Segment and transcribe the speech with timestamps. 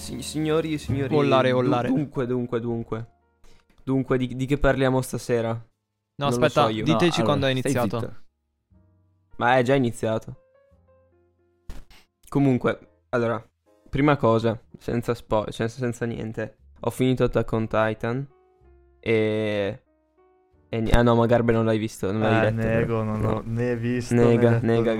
[0.00, 1.14] Si- signori, signori.
[1.14, 1.88] Vollare, du- vollare.
[1.88, 3.06] Dunque, dunque, dunque.
[3.84, 5.50] Dunque, di, di che parliamo stasera?
[5.50, 5.60] No,
[6.16, 8.16] Non aspetta, so diteci No, quando è allora, iniziato.
[9.36, 10.36] Ma è già iniziato.
[12.28, 13.44] Comunque, allora,
[13.88, 16.56] prima cosa, senza spoiler, senza, senza niente.
[16.80, 18.26] Ho finito Attack on Titan.
[19.00, 19.82] E.
[20.68, 22.66] e ah no, ma Garbe non l'hai visto, non l'hai Eh, letto.
[22.68, 23.02] nego, però.
[23.02, 23.30] non No.
[23.32, 24.98] l'ho né visto Nega, né nega, il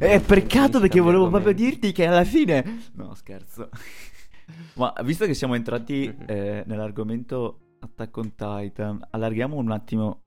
[0.00, 2.80] Eh, peccato perché volevo proprio dirti che alla fine...
[2.94, 3.68] No, scherzo.
[4.74, 10.22] Ma visto che siamo entrati eh, nell'argomento Attack on Titan, allarghiamo un attimo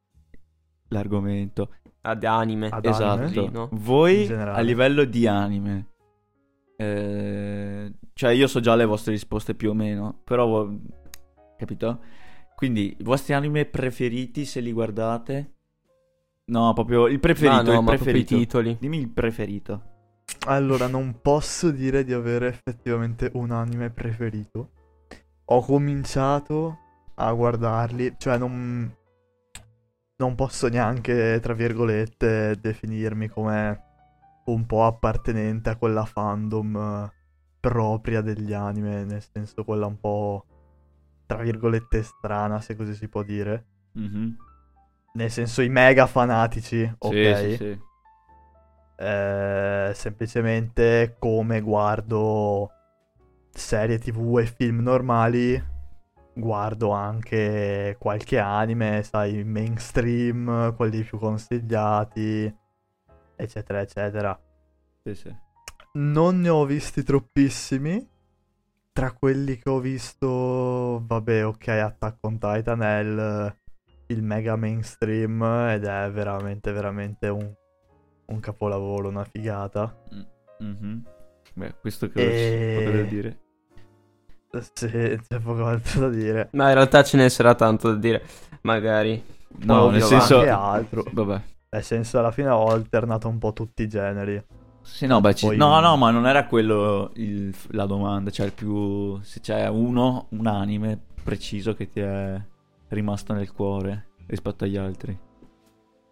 [0.89, 1.73] l'argomento.
[2.01, 2.69] Ad anime.
[2.69, 3.21] Ad esatto.
[3.23, 3.29] anime?
[3.29, 3.69] Sì, no?
[3.71, 5.87] Voi a livello di anime,
[6.77, 10.69] eh, cioè io so già le vostre risposte più o meno, però
[11.57, 12.01] capito?
[12.55, 15.54] Quindi i vostri anime preferiti se li guardate?
[16.47, 18.35] No, proprio il preferito, Ah, no, il proprio i preferito.
[18.35, 18.77] titoli.
[18.79, 19.93] Dimmi il preferito.
[20.47, 24.69] Allora, non posso dire di avere effettivamente un anime preferito.
[25.45, 26.77] Ho cominciato
[27.15, 28.93] a guardarli, cioè non,
[30.17, 33.83] non posso neanche, tra virgolette, definirmi come
[34.45, 37.13] un po' appartenente a quella fandom eh,
[37.59, 40.45] propria degli anime, nel senso quella un po',
[41.25, 43.65] tra virgolette, strana, se così si può dire.
[43.93, 44.35] Mhm.
[45.15, 47.35] Nel senso i mega fanatici, ok?
[47.37, 47.79] Sì, sì, sì.
[48.97, 52.69] Eh, semplicemente come guardo
[53.49, 55.61] serie tv e film normali,
[56.33, 62.53] guardo anche qualche anime, sai, mainstream, quelli più consigliati,
[63.37, 64.37] eccetera, eccetera.
[65.01, 65.35] Sì, sì.
[65.93, 68.05] Non ne ho visti troppissimi.
[68.91, 73.57] Tra quelli che ho visto, vabbè, ok, Attack on Titan è il,
[74.07, 77.51] il mega mainstream ed è veramente, veramente un,
[78.27, 79.95] un capolavoro, una figata.
[80.59, 81.03] Mhm.
[81.53, 82.21] Beh, questo che
[82.77, 83.39] E- potrei dire.
[84.73, 86.49] Sì, c'è poco altro da dire.
[86.53, 88.23] Ma in realtà ce ne sarà tanto da dire.
[88.61, 89.21] Magari.
[89.59, 90.37] No, Ovvio, nel senso...
[90.39, 91.03] anche altro.
[91.11, 91.41] Vabbè.
[91.71, 94.41] Nel senso, alla fine ho alternato un po' tutti i generi.
[94.81, 98.45] Sì, no, beh, ci- Poi- no, no, ma non era quello il- la domanda, cioè
[98.45, 99.19] il più...
[99.23, 102.39] se c'è uno, un anime preciso che ti è
[102.89, 105.17] rimasto nel cuore rispetto agli altri.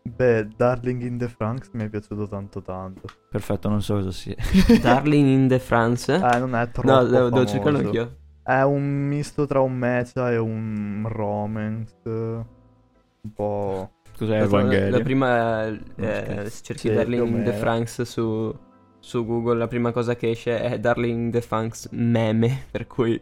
[0.05, 3.07] Beh, Darling in the Franks mi è piaciuto tanto tanto.
[3.29, 4.35] Perfetto, non so cosa sia.
[4.81, 6.13] Darling in the France?
[6.13, 8.17] Eh, non è troppo no, devo, devo cercarlo anch'io.
[8.43, 12.01] È un misto tra un mecha e un romance.
[12.05, 13.91] Un po'.
[14.17, 14.91] Cos'è La, Evangelion?
[14.91, 17.53] la prima, eh, se cerchi Sì, Darling in the.
[17.53, 18.53] Franks su,
[18.99, 23.19] su Google, la prima cosa che esce è Darling in the Franks meme, per cui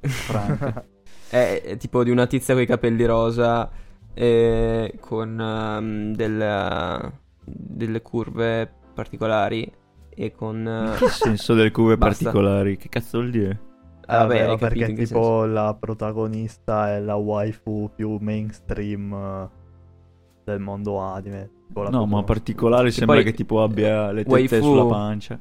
[0.00, 0.86] Franca.
[1.32, 3.70] è, è tipo di una tizia con i capelli rosa
[4.14, 7.12] e con ehm, del-
[7.44, 9.70] delle curve particolari
[10.14, 10.66] e con...
[10.66, 12.24] eh, che senso delle curve Basta.
[12.24, 12.76] particolari?
[12.76, 13.60] Che cazzo vuol dire?
[14.06, 19.48] Ah, vabbè, capito perché tipo la protagonista è la waifu più mainstream eh,
[20.44, 21.50] del mondo anime.
[21.68, 24.84] Tipo la No, ma particolare Che sembra poi- che tipo abbia le tette waifu- sulla
[24.84, 25.40] pancia.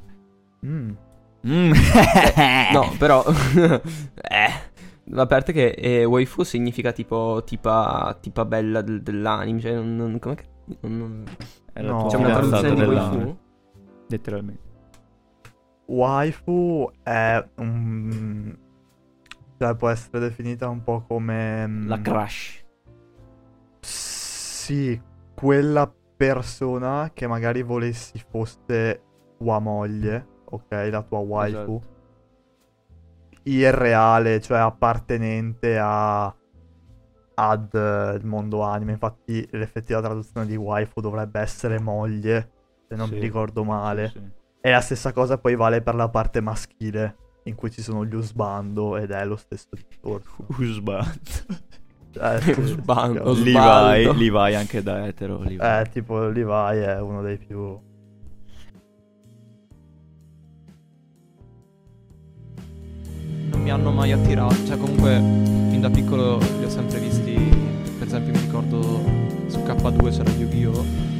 [0.66, 0.92] Mm.
[1.48, 1.72] Mm.
[2.72, 3.26] No, però...
[4.16, 4.70] eh...
[5.14, 9.96] A parte che eh, waifu significa tipo tipa, tipa bella del- dell'anime, cioè non...
[9.96, 10.46] non come che...
[10.82, 11.24] non-
[11.74, 12.06] la No.
[12.08, 13.38] C'è una traduzione di waifu?
[14.08, 14.70] Letteralmente.
[15.88, 18.58] Waifu è un.
[19.58, 21.68] Cioè, può essere definita un po' come.
[21.68, 22.64] mm, La crush.
[23.80, 25.00] Sì,
[25.36, 29.02] quella persona che magari volessi fosse
[29.38, 30.88] tua moglie, ok?
[30.92, 31.58] La tua waifu.
[31.58, 31.82] Esatto.
[33.44, 36.34] Irreale, cioè appartenente a.
[37.34, 38.92] ad eh, il mondo anime.
[38.92, 42.52] Infatti, l'effettiva traduzione di waifu dovrebbe essere moglie,
[42.88, 43.14] se non Sì.
[43.16, 44.10] mi ricordo male.
[44.10, 44.22] Sì.
[44.62, 47.16] E la stessa cosa poi vale per la parte maschile,
[47.46, 50.46] in cui ci sono gli usbando ed è lo stesso discorso.
[50.60, 51.20] Usband.
[52.20, 54.18] Eh, sì, Usbando, Os- Levi.
[54.20, 55.40] Levi anche da etero.
[55.40, 55.56] Levi.
[55.56, 57.90] Eh, tipo Levi è uno dei più...
[63.62, 64.56] mi hanno mai attirato.
[64.66, 65.12] Cioè, comunque,
[65.70, 67.34] fin da piccolo li ho sempre visti.
[67.98, 68.82] Per esempio, mi ricordo
[69.48, 70.72] su K2 c'era Yu-Gi-Oh!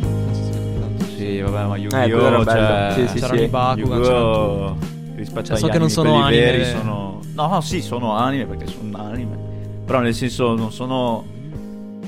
[0.02, 1.06] Non so se avete tanto.
[1.16, 2.26] Sì, vabbè, ma Eh, Yu-Gi-Oh!
[2.26, 2.94] era cioè...
[3.02, 3.44] Sì, sì, C'erano sì.
[3.46, 3.98] i Bakugan.
[4.00, 4.76] Yu-Gi-Oh!
[5.16, 7.20] rispetto Cioè, so che non sono anime- veri sono...
[7.36, 9.38] No, no, sì, sono anime perché sono anime.
[9.86, 11.24] Però nel senso non sono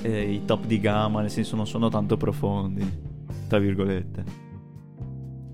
[0.02, 2.86] eh, i top di gamma, nel senso non sono tanto profondi,
[3.48, 4.24] tra virgolette.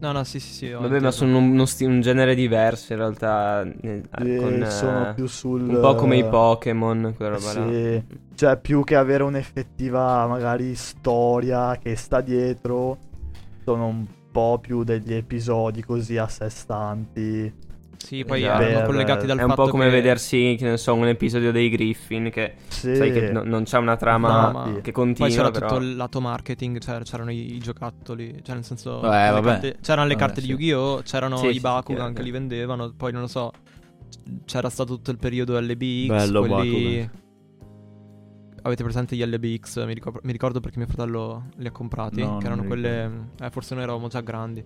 [0.02, 0.72] No, no, sì, sì, sì.
[0.72, 3.64] Vabbè, ma sono un, uno sti- un genere diverso in realtà.
[3.64, 5.62] eh, Eh, con, eh, sono più sul...
[5.68, 7.66] Un po' come i Pokémon, quella roba là.
[7.66, 8.04] Sì,
[8.36, 12.98] cioè più che avere un'effettiva magari storia che sta dietro,
[13.66, 17.54] sono un po' più degli episodi così a sé stanti
[18.02, 18.62] Sì, poi Esatto.
[18.64, 19.92] erano collegati dal È un fatto po' come che...
[19.92, 22.96] vedersi, che ne so, un episodio dei Griffin che Sì.
[22.96, 25.68] sai che no- non c'è una trama No, che Poi continua, c'era però...
[25.68, 29.00] tutto il lato marketing, cioè, c'erano i, i giocattoli, cioè nel senso...
[29.04, 29.42] Eh, le vabbè.
[29.48, 30.48] carte- c'erano le Vabbè, carte sì.
[30.48, 33.52] di Yu-Gi-Oh!, c'erano Sì, i sì, Bakugan che li vendevano, poi non lo so,
[34.46, 37.10] c'era stato tutto il periodo LBX, Bello quelli...
[38.62, 39.86] Avete presente gli LBX?
[39.86, 43.28] Mi ricordo, mi ricordo perché mio fratello li ha comprati, No, che erano quelle...
[43.42, 44.64] Eh, forse noi eravamo già grandi.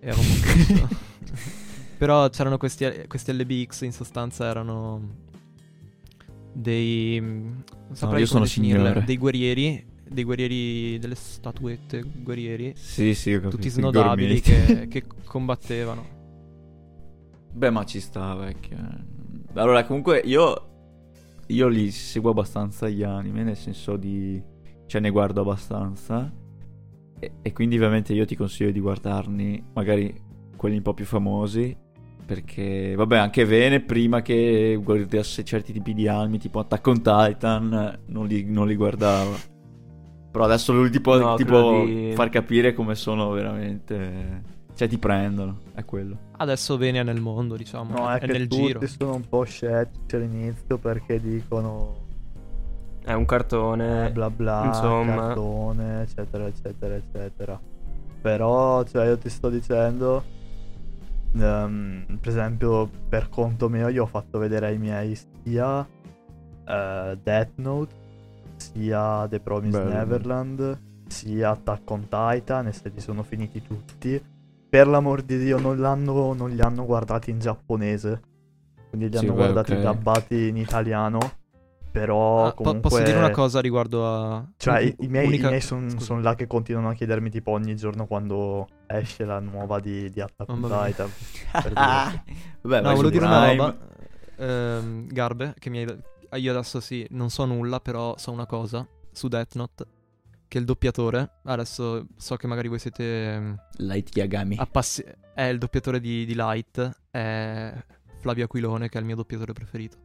[0.00, 0.88] E avevamo.
[1.98, 5.24] Però c'erano questi, questi LBX, in sostanza erano
[6.52, 7.20] dei...
[7.20, 9.04] Non saprei io come sono definirle, signore.
[9.04, 13.56] Dei guerrieri, dei guerrieri, delle statuette guerrieri, Sì, sì, ho capito.
[13.56, 16.14] tutti snodabili che, che combattevano.
[17.52, 18.76] Beh, ma ci sta, vecchio.
[19.54, 20.72] Allora, comunque, io...
[21.50, 24.42] Io li seguo abbastanza gli anime, nel senso di...
[24.86, 26.30] Cioè, ne guardo abbastanza.
[27.18, 30.12] E, e quindi, ovviamente, io ti consiglio di guardarne magari
[30.56, 31.84] quelli un po' più famosi.
[32.26, 37.98] Perché, vabbè, anche Vene, prima che guardasse certi tipi di anime, tipo Attack on Titan,
[38.06, 39.36] non li, non li guardava.
[40.32, 44.54] Però adesso lui ti può, No, ti quello può di- far capire come sono veramente...
[44.74, 46.18] Cioè, ti prendono, è quello.
[46.36, 48.86] Adesso Venia nel mondo, diciamo, No, è, è che nel tutti giro.
[48.86, 52.04] sono un po' scettici all'inizio perché dicono
[53.02, 54.08] È un cartone.
[54.08, 55.14] eh, bla bla, insomma.
[55.28, 57.58] cartone, eccetera, eccetera, eccetera.
[58.20, 60.22] Però, cioè, io ti sto dicendo,
[61.40, 65.86] ehm, per esempio, per conto mio, io ho fatto vedere ai miei sia
[66.66, 67.94] eh, Death Note,
[68.56, 69.94] sia The Promised Bello.
[69.94, 74.22] Neverland, sia Attack on Titan, e se li sono finiti tutti.
[74.68, 78.20] Per l'amor di Dio, non, l'hanno, non li hanno guardati in giapponese.
[78.88, 79.80] Quindi li Sì, hanno beh, guardati ok.
[79.80, 81.18] dubbati in italiano.
[81.98, 82.90] Però Ah, comunque...
[82.90, 84.46] posso dire una cosa riguardo a...
[84.58, 86.14] Cioè, i, i miei, unica- sono scusa.
[86.18, 90.50] là che continuano a chiedermi tipo ogni giorno quando esce la nuova di, di Attack
[90.50, 90.60] on.
[90.60, 91.10] Titan.
[92.60, 93.76] Vabbè, No, volevo dire una roba.
[94.36, 95.98] Ehm, Garbe, che mi hai...
[96.38, 99.86] Io adesso sì, non so nulla, però so una cosa su Death Note.
[100.48, 104.56] Che il doppiatore, adesso so che magari voi siete ehm, Light Yagami.
[104.58, 105.02] appassi-
[105.34, 107.72] È il doppiatore di, di Light, è
[108.20, 109.96] Flavio Aquilone, che è il mio doppiatore preferito.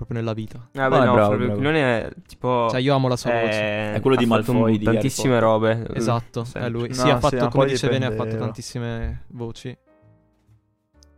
[0.00, 0.56] Proprio nella vita.
[0.76, 1.52] Ah, beh, Ah, no, bravo, bravo.
[1.52, 2.68] Aquilone è tipo...
[2.70, 3.50] Cioè, io amo la sua voce.
[3.50, 5.42] è, È quello di Malfoy di Harry tantissime Potter.
[5.42, 5.86] robe.
[5.92, 6.56] Esatto, Sì.
[6.56, 6.88] è lui.
[6.88, 9.76] No, sì, ha sì, fatto, ma come poi dice Bene, ha fatto tantissime voci.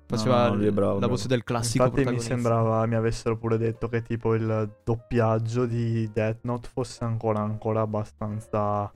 [0.08, 1.12] Faceva no, è bravo, la bravo.
[1.12, 6.10] voce del classico Infatti mi sembrava, mi avessero pure detto che tipo il doppiaggio di
[6.12, 8.90] Death Note fosse ancora, ancora abbastanza...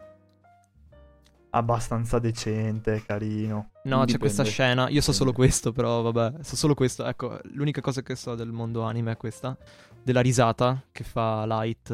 [1.56, 3.70] Abbastanza decente, carino.
[3.84, 4.90] No, c'è questa scena.
[4.90, 6.42] Io so solo questo, però vabbè.
[6.42, 7.06] So solo questo.
[7.06, 9.56] Ecco, l'unica cosa che so del mondo anime è questa.
[10.02, 11.90] Della risata che fa Light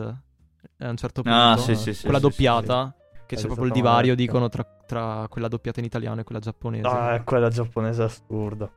[0.78, 1.38] eh, a un certo punto.
[1.38, 2.02] Ah, sì, sì, sì.
[2.02, 2.94] quella sì, sì, doppiata.
[3.24, 6.86] Che c'è proprio il divario, dicono, tra, tra quella doppiata in italiano e quella giapponese.
[6.88, 8.68] Ah, è quella giapponese assurda.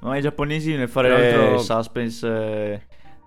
[0.00, 2.82] No, i giapponesi nel fare Tra l'altro- suspense, eh,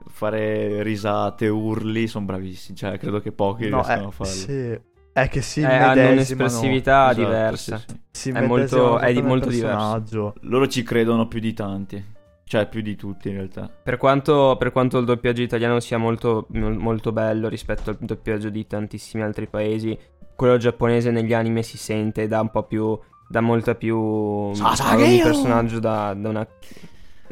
[0.07, 2.77] fare risate, urli, sono bravissimi.
[2.77, 4.33] Cioè, credo che pochi No, riescano è, a farlo.
[4.33, 4.80] sì,
[5.18, 7.78] è che si Eh, hanno un'espressività Esatto, diversa.
[7.78, 8.30] sì, sì.
[8.32, 10.34] è molto- è di molto diverso.
[10.42, 12.14] Loro ci credono più di tanti.
[12.44, 13.70] Cioè, più di tutti in realtà.
[13.82, 18.68] Per quanto, per quanto il doppiaggio italiano sia molto, molto bello rispetto al doppiaggio di
[18.68, 19.98] tantissimi altri paesi,
[20.36, 23.00] quello giapponese negli anime si sente, dà un po' più.
[23.28, 24.54] dà molta più.
[24.54, 25.06] Sasageo!
[25.06, 26.48] ogni personaggio da, da una.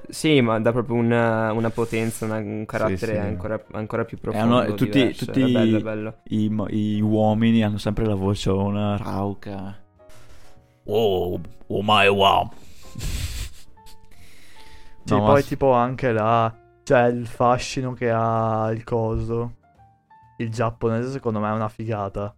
[0.09, 3.17] Sì, ma dà proprio una, una potenza, una- un carattere sì.
[3.17, 4.57] Ancora, ancora più profondo.
[4.59, 6.15] hanno- tutti- tutti- è bello, è bello.
[6.25, 9.79] I, i uomini hanno sempre la vociona rauca.
[10.85, 12.49] Oh, oh my wow.
[15.05, 19.55] Sì, No, ma- poi tipo anche là, cioè il fascino che ha il coso,
[20.37, 22.33] il giapponese secondo me è una figata,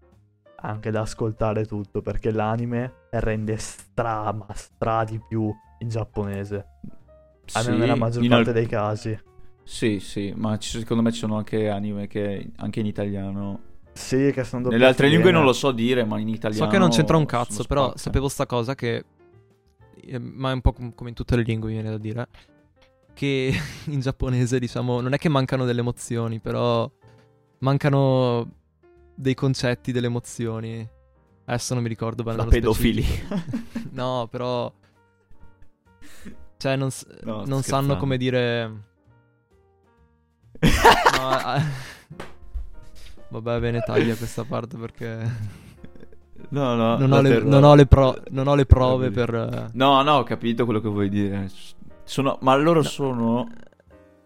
[0.61, 6.65] anche da ascoltare tutto, perché l'anime rende stra, ma stra di più in giapponese,
[7.53, 9.19] almeno Sì, nella maggior parte al- dei casi.
[9.63, 13.59] Sì, sì, ma ci- secondo me ci sono anche anime che anche in italiano.
[13.93, 16.65] Sì, che sono Nelle altre lingue non lo so dire, ma in italiano.
[16.65, 19.03] So che non c'entra un cazzo, però sapevo sta cosa che.
[20.01, 22.27] eh, Ma è un po' com- come in tutte le lingue, viene da dire.
[23.13, 23.53] Che
[23.87, 26.89] in giapponese, diciamo, non è che mancano delle emozioni, però
[27.59, 28.51] mancano
[29.15, 30.87] dei concetti, delle emozioni.
[31.45, 32.37] Adesso non mi ricordo bene.
[32.37, 33.03] La pedofilia.
[33.03, 33.41] specifico.
[33.91, 34.71] no, però.
[36.65, 36.89] Cioè, non,
[37.21, 38.71] No, non sanno come dire.
[40.65, 41.61] No, ah,
[43.29, 45.53] Vabbè, bene, taglia questa parte perché.
[46.49, 49.69] No, no, non, ho le, non ho le pro- non ho le prove per.
[49.73, 51.49] No, no, ho capito quello che vuoi dire.
[52.03, 53.47] Sono, ma loro sono.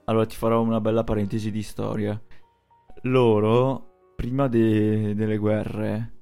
[0.05, 2.17] Allora ti farò una bella parentesi di storia.
[3.03, 6.13] Loro, prima de- delle guerre,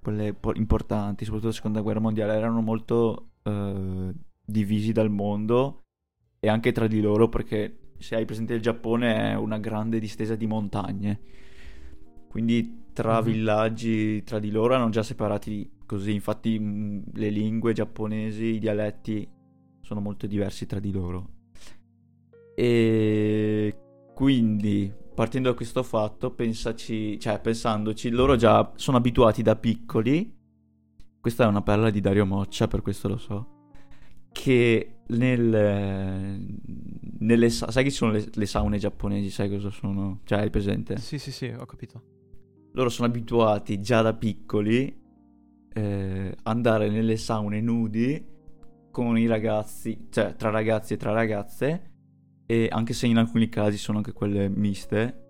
[0.00, 4.12] quelle po- importanti, soprattutto la seconda guerra mondiale, erano molto eh,
[4.48, 5.82] divisi dal mondo
[6.40, 10.36] e anche tra di loro perché se hai presente il Giappone è una grande distesa
[10.36, 11.20] di montagne.
[12.28, 13.24] Quindi tra Mhm.
[13.24, 19.28] villaggi, tra di loro erano già separati così, infatti mh, le lingue giapponesi, i dialetti
[19.82, 21.30] sono molto diversi tra di loro.
[22.54, 23.76] E
[24.14, 30.34] quindi, partendo da questo fatto, pensaci, cioè pensandoci, loro già sono abituati da piccoli.
[31.20, 33.57] Questa è una perla di Dario Moccia, per questo lo so.
[34.32, 36.40] Che nel,
[37.18, 40.20] nelle sa- sai che ci sono le, le saune giapponesi, sai cosa sono?
[40.24, 40.96] Cioè, hai presente?
[40.98, 42.02] Sì, sì, sì, ho capito.
[42.72, 45.06] Loro sono abituati già da piccoli
[45.72, 48.36] eh, andare nelle saune nudi
[48.90, 51.92] con i ragazzi, cioè tra ragazzi e tra ragazze,
[52.46, 55.26] e anche se in alcuni casi sono anche quelle miste,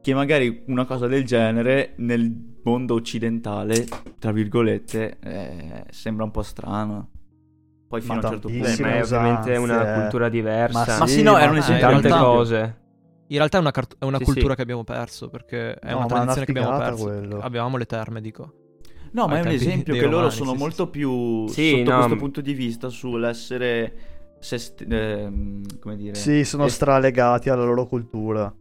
[0.00, 3.86] che magari una cosa del genere nel mondo occidentale,
[4.18, 7.10] tra virgolette, eh, sembra un po' strano.
[7.88, 8.64] Poi fino a un certo punto...
[8.64, 10.00] ma è ovviamente usanze, una eh.
[10.00, 10.98] cultura diversa.
[10.98, 12.76] Ma sì, no, era un ma esempio in tante cose.
[13.30, 14.56] In realtà è una, cart- è una Sì, cultura sì.
[14.56, 17.04] che abbiamo perso, perché è No, una ma è una tradizione che abbiamo perso.
[17.04, 17.40] quello.
[17.40, 18.52] Avevamo le terme, dico.
[19.12, 20.90] No, ma è un esempio che loro romani, sono sì, sì, molto sì.
[20.90, 23.92] più Sì, sotto no, questo punto di vista sull'essere
[24.38, 28.54] se st- ehm, come dire Sì, sono es- stralegati alla loro cultura.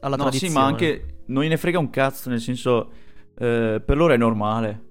[0.00, 0.52] Alla no, tradizione.
[0.52, 2.90] sì, ma anche non gliene frega un cazzo, nel senso
[3.38, 4.84] eh, per loro è normale.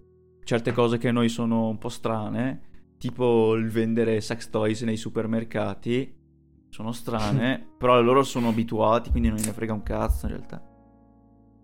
[0.44, 2.66] Certe cose che a noi sono un po' strane,
[2.98, 6.16] tipo il vendere sex toys nei supermercati,
[6.70, 10.62] sono strane, però loro sono abituati, quindi non gliene frega un cazzo in realtà.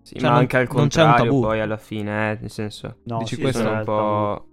[0.02, 1.42] Sì, Cioè, ma anche al non c'è un contrario tabù.
[1.42, 2.98] poi alla fine, eh, nel senso...
[3.06, 3.68] No, Dici sì, questo?
[3.70, 4.48] un po'...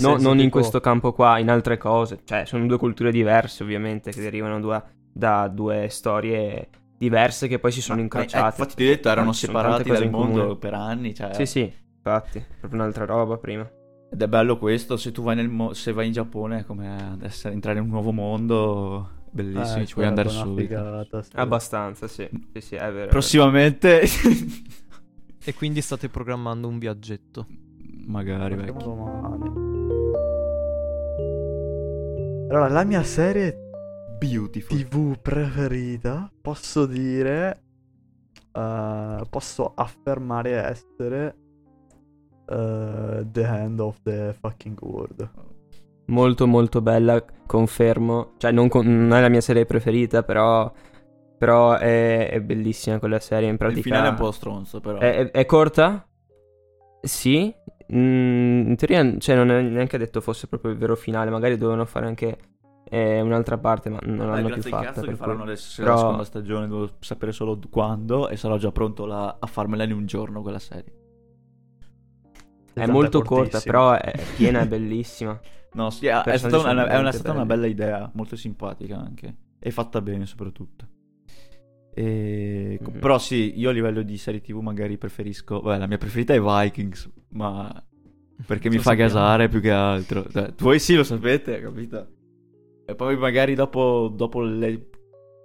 [0.00, 2.20] No, non in tipo- questo campo qua, in altre cose.
[2.24, 4.82] Cioè, sono due culture diverse, ovviamente, che derivano due-
[5.12, 6.68] da due storie
[6.98, 8.44] diverse che poi si sono Ma- incrociate.
[8.44, 10.56] eh, infatti ti ho detto, erano separati dal in mondo comune.
[10.56, 11.32] per anni, cioè...
[11.32, 13.70] Sì, sì, infatti, proprio un'altra roba prima.
[14.10, 17.10] Ed è bello questo, se tu vai nel mo- se vai in Giappone è come
[17.12, 20.60] adesso entrare in un nuovo mondo, bellissimo, Eh, ci puoi andare subito.
[20.60, 21.30] figata, sì.
[21.34, 22.28] Abbastanza, sì.
[22.54, 23.08] Sì, sì, è vero.
[23.08, 24.02] Prossimamente
[25.44, 27.46] E quindi state programmando un viaggetto.
[28.06, 29.06] magari vecchio.
[32.50, 33.66] Allora, la mia serie
[34.18, 34.76] Beautiful.
[34.82, 37.62] TV preferita, posso dire,
[38.52, 41.36] eh, posso affermare essere
[42.48, 45.30] eh, The End of the Fucking World.
[46.06, 48.32] Molto, molto bella, confermo.
[48.38, 50.72] Cioè, non, con- non è la mia serie preferita, però...
[51.38, 53.78] Però è, è bellissima quella serie, in pratica...
[53.78, 54.98] Il finale è un po' stronzo però.
[54.98, 56.04] È, è- è corta?
[57.00, 57.54] Sì.
[57.94, 61.30] Mm, in teoria, cioè, non è neanche detto fosse proprio il vero finale.
[61.30, 62.38] Magari dovevano fare anche
[62.90, 64.84] eh, un'altra parte, ma non Dai, l'hanno più grazie fatta.
[64.86, 68.56] cazzo che faranno cui- adesso Però- la seconda stagione, devo sapere solo quando e sarò
[68.56, 70.92] già pronto la- a farmela in un giorno quella serie.
[72.78, 73.72] È Esatto, molto è corta, cortissima.
[73.72, 75.38] però è piena, è bellissima.
[75.70, 79.36] No, sì, è, stata una, è una- stata una bella idea, molto simpatica anche.
[79.58, 80.86] E fatta bene soprattutto.
[81.94, 82.78] E...
[82.80, 82.98] Mhm.
[82.98, 85.60] Però sì, io a livello di serie tv magari preferisco...
[85.60, 87.70] Vabbè, la mia preferita è Vikings, ma
[88.46, 89.08] perché mi fa sappiamo.
[89.10, 90.24] gasare più che altro.
[90.30, 92.08] Cioè, voi sì lo sapete, capito?
[92.86, 94.88] E poi magari dopo, dopo le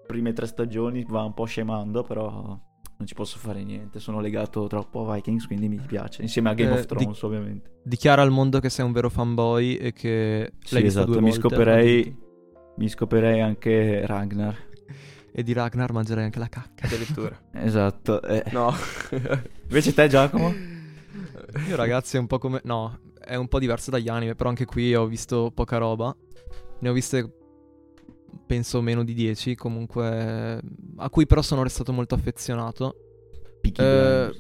[0.08, 2.58] prime tre stagioni va un po' scemando, però
[3.04, 4.00] non ci posso fare niente.
[4.00, 6.22] Sono legato troppo a Vikings, quindi mi piace.
[6.22, 7.72] Insieme a Game Eh, of di- Thrones, ovviamente.
[7.84, 11.22] Dichiara al mondo che sei un vero fanboy e che Sì, l'hai visto esatto, due
[11.22, 11.48] mi volte.
[11.50, 12.18] scoperei,
[12.78, 14.56] mi scoperei anche Ragnar.
[15.36, 16.86] E di Ragnar mangerei anche la cacca.
[16.86, 17.36] Addirittura.
[17.54, 18.22] Esatto.
[18.22, 18.44] eh.
[18.52, 18.72] No.
[19.68, 20.54] Invece te, Giacomo?
[21.68, 22.62] Io ragazzi è un po' come...
[22.66, 26.16] No, è un po' diverso dagli anime, però anche qui ho visto poca roba.
[26.82, 27.43] Ne ho viste,
[28.46, 30.62] penso, meno di 10, comunque...
[30.98, 32.96] A cui però sono restato molto affezionato.
[33.62, 34.32] Peaky Eh,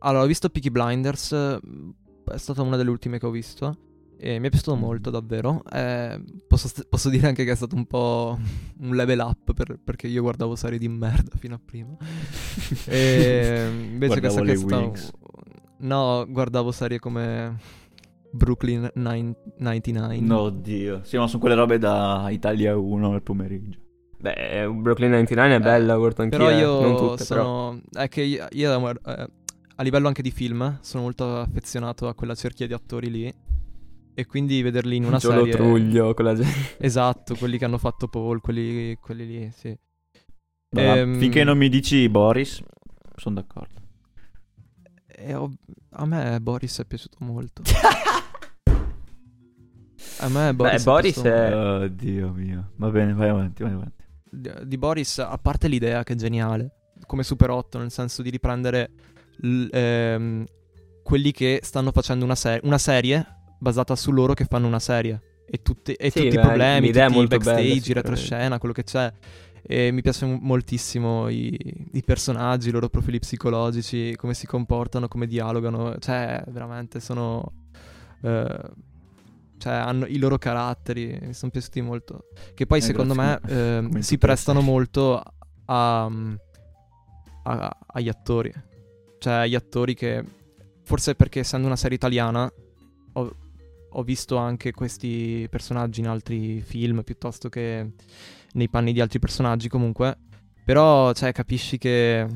[0.00, 3.78] allora, ho visto Peaky Blinders, è stata una delle ultime che ho visto.
[4.16, 4.80] E mi è piaciuto Mm.
[4.80, 5.62] molto, davvero.
[5.70, 8.38] Eh, posso, st- posso dire anche che è stato un po'
[8.80, 11.94] un level up per- perché io guardavo serie di merda fino a prima.
[12.86, 15.18] e invece Guardavo questa che è stata.
[15.78, 17.58] No, guardavo serie come
[18.34, 20.20] Brooklyn Nine- 99.
[20.20, 21.00] No, oddio.
[21.04, 23.78] Sì, ma sono quelle robe da Italia 1 al pomeriggio.
[24.18, 26.38] Beh, Brooklyn 99 è bella, guardo anch'io.
[26.38, 26.58] Però eh.
[26.58, 27.42] io non tutte, però.
[27.44, 27.80] sono.
[27.92, 29.28] È che io, io, eh,
[29.76, 33.34] a livello anche di film sono molto affezionato a quella cerchia di attori lì.
[34.16, 35.52] E quindi vederli in una Giolo serie.
[35.52, 36.76] Truglio, quella gente.
[36.78, 39.76] Esatto, quelli che hanno fatto Paul, quelli, quelli lì, sì.
[40.70, 42.60] Ma Ehm, finché non mi dici Boris,
[43.16, 43.82] sono d'accordo.
[45.26, 45.50] E ho-
[45.92, 47.62] a me Boris è piaciuto molto.
[50.20, 51.84] a me Boris, Beh, Boris piaciuto è-.
[51.84, 52.70] Oddio mio.
[52.76, 54.04] Va bene, vai avanti, vai avanti.
[54.30, 56.70] di, di Boris, a parte l'idea che è geniale,
[57.06, 58.90] come Super 8, nel senso di riprendere
[59.38, 60.44] l- ehm,
[61.02, 63.24] quelli che stanno facendo una, ser- una serie
[63.58, 65.20] basata su loro che fanno una serie.
[65.46, 67.80] e, tutte- e Sì, tutti i beh, problemi, l'idea è tutti i molto bella, backstage,
[67.82, 67.92] sicuramente.
[68.10, 69.12] retroscena, quello che c'è.
[69.66, 71.58] E mi piacciono moltissimo i,
[71.92, 75.96] i personaggi, i loro profili psicologici, come si comportano, come dialogano.
[75.98, 77.52] Cioè, veramente sono.
[78.22, 78.60] eh,
[79.56, 82.26] cioè, hanno i loro caratteri, mi sono piaciuti molto.
[82.52, 83.76] Che poi, Eh, secondo me, grazie.
[83.78, 85.22] eh, Come in si prestano molto
[85.66, 86.04] a-
[87.44, 88.52] a- agli attori.
[89.18, 90.22] Cioè, agli attori che.
[90.82, 92.52] Forse perché, essendo una serie italiana,
[93.14, 93.36] ho,
[93.88, 97.92] ho visto anche questi personaggi in altri film piuttosto che
[98.54, 100.16] nei panni di altri personaggi comunque.
[100.64, 102.26] Però, cioè, capisci che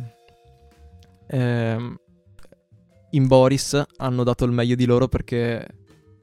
[1.26, 1.96] ehm,
[3.10, 5.66] in Boris hanno dato il meglio di loro perché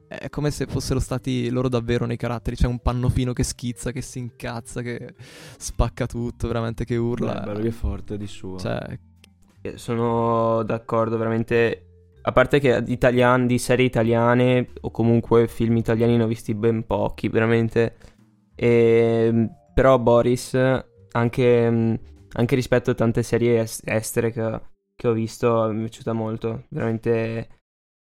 [0.08, 2.54] è come se fossero stati loro davvero nei caratteri.
[2.56, 5.14] C'è un pannofino che schizza, che si incazza, che
[5.58, 7.34] spacca tutto, veramente che urla.
[7.34, 8.58] Beh, bello che è forte di suo.
[8.58, 8.98] Cioè,
[9.62, 11.80] Eh, Sono d'accordo, veramente.
[12.22, 16.54] A parte che di, italian- di serie italiane o comunque film italiani ne ho visti
[16.54, 17.96] ben pochi, veramente.
[18.54, 20.58] E, però Boris,
[21.10, 22.00] anche, mh,
[22.32, 24.60] anche rispetto a tante serie es- estere che,
[24.94, 26.64] che ho visto, mi è piaciuta molto.
[26.70, 27.60] Veramente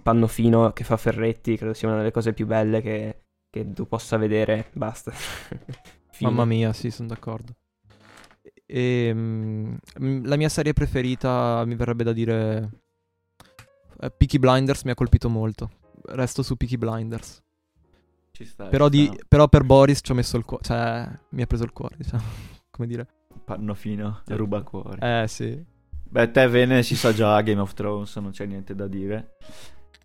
[0.03, 4.17] Pannofino che fa Ferretti, credo sia una delle cose più belle che, che tu possa
[4.17, 4.71] vedere.
[4.73, 5.13] Basta.
[6.19, 7.55] Mamma mia, sì, sono d'accordo.
[8.67, 12.71] E, mm, mm, la mia serie preferita mi verrebbe da dire
[14.01, 15.71] eh, Peaky Blinders mi ha colpito molto.
[16.07, 17.41] Resto su Peaky Blinders.
[18.43, 19.25] Ci sta, Però, ci di- sta.
[19.29, 22.23] però per Boris ci ho messo il cuore, cioè mi ha preso il cuore, diciamo.
[22.71, 23.07] Come dire?
[23.45, 25.23] Panno fino, ruba cuore.
[25.23, 25.63] Eh sì.
[26.09, 29.37] Beh, te Vene si sa già Game of Thrones, non c'è niente da dire.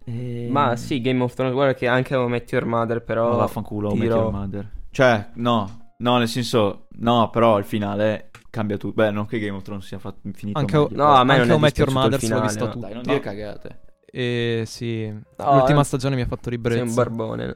[0.06, 0.48] E...
[0.50, 3.32] Ma sì, Game of Thrones, guarda che anche How I Met Your Mother, però...
[3.32, 4.72] Ma vaffanculo, ti How I Met Your Mother.
[4.90, 8.94] Cioè, no, no, nel senso, no, però il finale cambia tutto.
[8.94, 10.58] Beh, non che Game of Thrones sia fatto infinito.
[10.60, 12.72] Anche- meglio, No, a me Anche non Met Your Mother l'ho finale, vista no.
[12.72, 12.86] tutta.
[12.88, 13.12] Dai, non No.
[13.12, 13.80] dire cagate.
[14.10, 15.08] E sì.
[15.08, 16.84] No, L'ultima eh, stagione mi ha fatto Sei ribrezzo.
[16.84, 17.56] un barbone.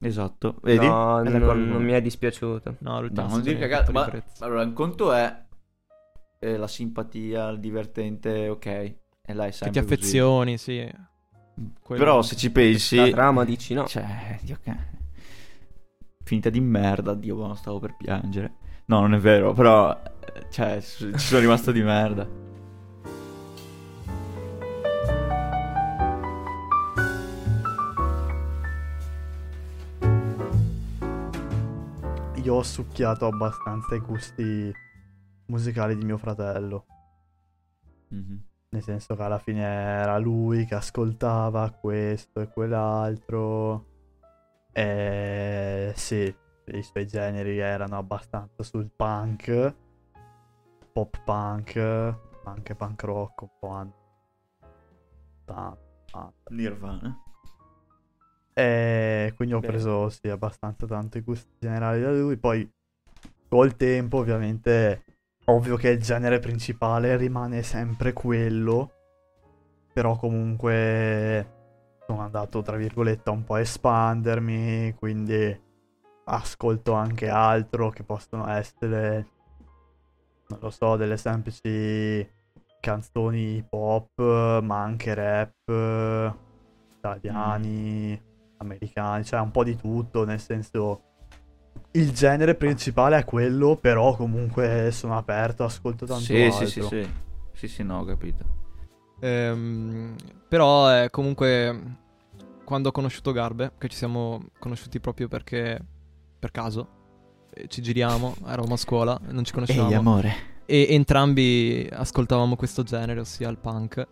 [0.00, 0.86] Esatto, vedi?
[0.86, 2.76] No, non, non mi è dispiaciuto.
[2.80, 5.44] No, l'ultima No, non dire fatto Ma allora, un conto è
[6.38, 8.66] eh, la simpatia, il divertente, ok.
[8.66, 8.96] E
[9.34, 9.94] là è Che sempre ti così.
[9.94, 10.88] affezioni, sì.
[11.82, 12.96] Quello- Però se ci pensi...
[12.96, 13.86] La trama dici no.
[13.86, 14.76] Cioè, Dio che...
[16.22, 18.54] Finita di merda, Dio, stavo per piangere.
[18.86, 19.90] No, non è vero, però...
[20.34, 22.26] eh, Cioè, ci sono rimasto di merda.
[32.48, 34.72] Io ho succhiato abbastanza i gusti
[35.48, 36.86] musicali di mio fratello.
[38.08, 38.42] Mhm.
[38.70, 43.84] Nel senso che alla fine era lui che ascoltava questo e quell'altro.
[44.72, 46.34] E sì,
[46.64, 49.74] i suoi generi erano abbastanza sul punk,
[50.90, 51.76] pop punk,
[52.44, 53.92] anche punk rock un po' anni
[55.44, 55.78] 80,
[56.14, 56.34] 90.
[56.48, 57.22] Nirvana.
[58.58, 59.68] E quindi ho Beh.
[59.68, 62.36] preso sì, abbastanza tanto i gusti generali da lui.
[62.36, 62.68] Poi
[63.48, 65.04] col tempo, ovviamente,
[65.44, 68.90] ovvio che il genere principale rimane sempre quello.
[69.92, 71.54] Però comunque
[72.04, 74.92] sono andato, tra virgolette, un po' a espandermi.
[74.98, 75.62] Quindi
[76.24, 79.28] ascolto anche altro che possono essere,
[80.48, 82.28] non lo so, delle semplici
[82.80, 86.34] canzoni pop, ma anche rap
[86.96, 88.26] italiani
[88.58, 91.02] americani, cioè un po' di tutto, nel senso
[91.92, 96.66] il genere principale è quello, però comunque sono aperto, ascolto tanto Sì, altro.
[96.66, 97.10] sì, sì, sì.
[97.52, 98.44] Sì, sì, no, ho capito.
[99.20, 100.14] Ehm,
[100.48, 101.96] però eh, comunque
[102.64, 105.82] quando ho conosciuto Garbe, che ci siamo conosciuti proprio perché
[106.38, 106.88] per caso
[107.54, 110.32] eh, ci giriamo, eravamo a scuola, non ci conoscevamo amore.
[110.66, 114.06] e entrambi ascoltavamo questo genere, ossia il punk.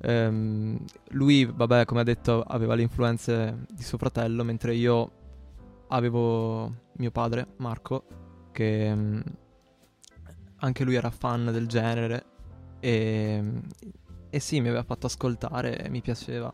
[0.00, 0.78] Ehm,
[1.10, 5.10] lui, vabbè, come ha detto, aveva le influenze di suo fratello, mentre io
[5.88, 8.04] avevo mio padre, Marco,
[8.52, 9.20] che mm,
[10.56, 12.24] anche lui era fan del genere
[12.80, 13.42] e,
[14.30, 16.52] e sì, mi aveva fatto ascoltare e mi piaceva.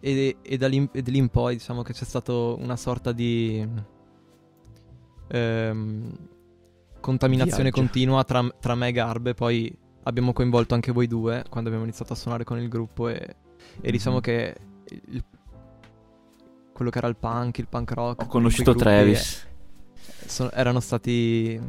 [0.00, 3.10] E, e da lì, e da lì in poi diciamo che c'è stata una sorta
[3.10, 3.66] di
[5.28, 6.18] ehm,
[7.00, 7.80] contaminazione Viaggio.
[7.80, 9.76] continua tra, tra me e Garbe, poi
[10.08, 13.36] abbiamo coinvolto anche voi due quando abbiamo iniziato a suonare con il gruppo e,
[13.80, 14.22] e diciamo Mhm.
[14.22, 14.56] che
[15.08, 15.24] il-
[16.72, 19.46] quello che era il punk, il punk rock, Ho conosciuto Travis.
[20.22, 21.60] eh, so- erano stati...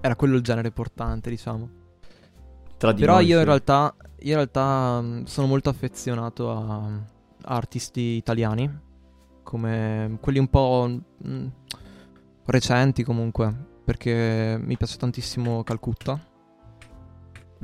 [0.00, 1.68] Era quello il genere portante, diciamo.
[2.78, 3.46] Tra di Però noi, io in sì.
[3.46, 8.80] realtà, io in realtà mh, sono molto affezionato a, a artisti italiani,
[9.42, 10.88] come quelli un po'
[11.18, 11.46] mh,
[12.46, 16.18] recenti comunque, perché mi piace tantissimo Calcutta.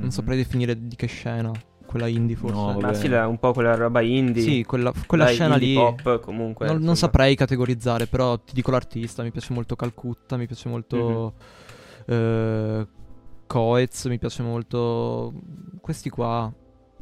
[0.01, 0.11] Non Mhm.
[0.11, 1.51] saprei definire di che scena.
[1.91, 2.55] quella indie forse.
[2.73, 4.43] No, Ma sì, un po' quella roba indie.
[4.45, 5.75] Sì, quella, quella Dai, scena indie lì.
[5.75, 6.67] pop comunque.
[6.69, 9.25] non, non saprei categorizzare, però ti dico l'artista.
[9.25, 11.35] Mi piace molto Calcutta, mi piace molto.
[12.07, 12.15] Mhm.
[12.15, 12.87] eh,
[13.47, 15.33] Coez, mi piace molto.
[15.81, 16.53] Questi qua.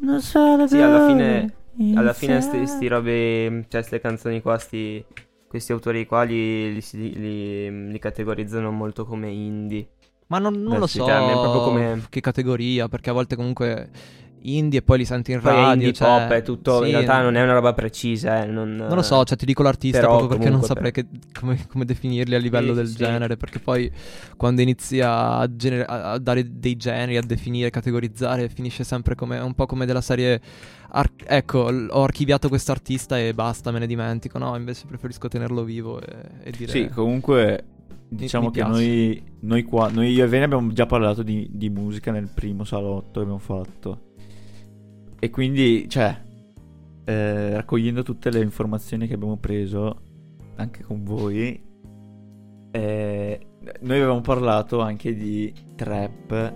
[0.01, 1.55] Non so Sì, alla fine,
[1.95, 5.05] alla fine sti, sti robe, cioè ste canzoni qua, sti,
[5.49, 9.89] questi autori qua li, li, li- li categorizzano molto come indie.
[10.29, 13.91] Ma non, non Beh, lo so proprio come- che categoria, perché a volte comunque
[14.43, 15.73] indie e poi li senti in Poi radio.
[15.73, 18.77] indie cioè, pop, è tutto, sì, in realtà non è una roba precisa, eh, non,
[18.89, 21.07] Non lo so, cioè ti dico l'artista però proprio perché non saprei per- che-
[21.39, 23.91] come, come definirli a livello Sì, del sì, genere, perché poi
[24.35, 29.53] quando inizi a, gener- a dare dei generi, a definire, categorizzare, finisce sempre come un
[29.55, 30.41] po' come della serie
[30.91, 34.39] ar- ecco, l- ho archiviato quest'artista e basta, me ne dimentico.
[34.39, 37.65] No, invece preferisco tenerlo vivo e, e dire Sì, comunque
[38.09, 42.11] diciamo che noi, noi qua, noi io e Vene abbiamo già parlato di, di musica
[42.11, 44.07] nel primo salotto che abbiamo fatto.
[45.19, 46.17] E quindi, cioè,
[47.05, 50.01] eh, raccogliendo tutte le informazioni che abbiamo preso,
[50.57, 51.61] anche con voi,
[52.71, 53.47] eh,
[53.81, 56.53] noi avevamo parlato anche di trap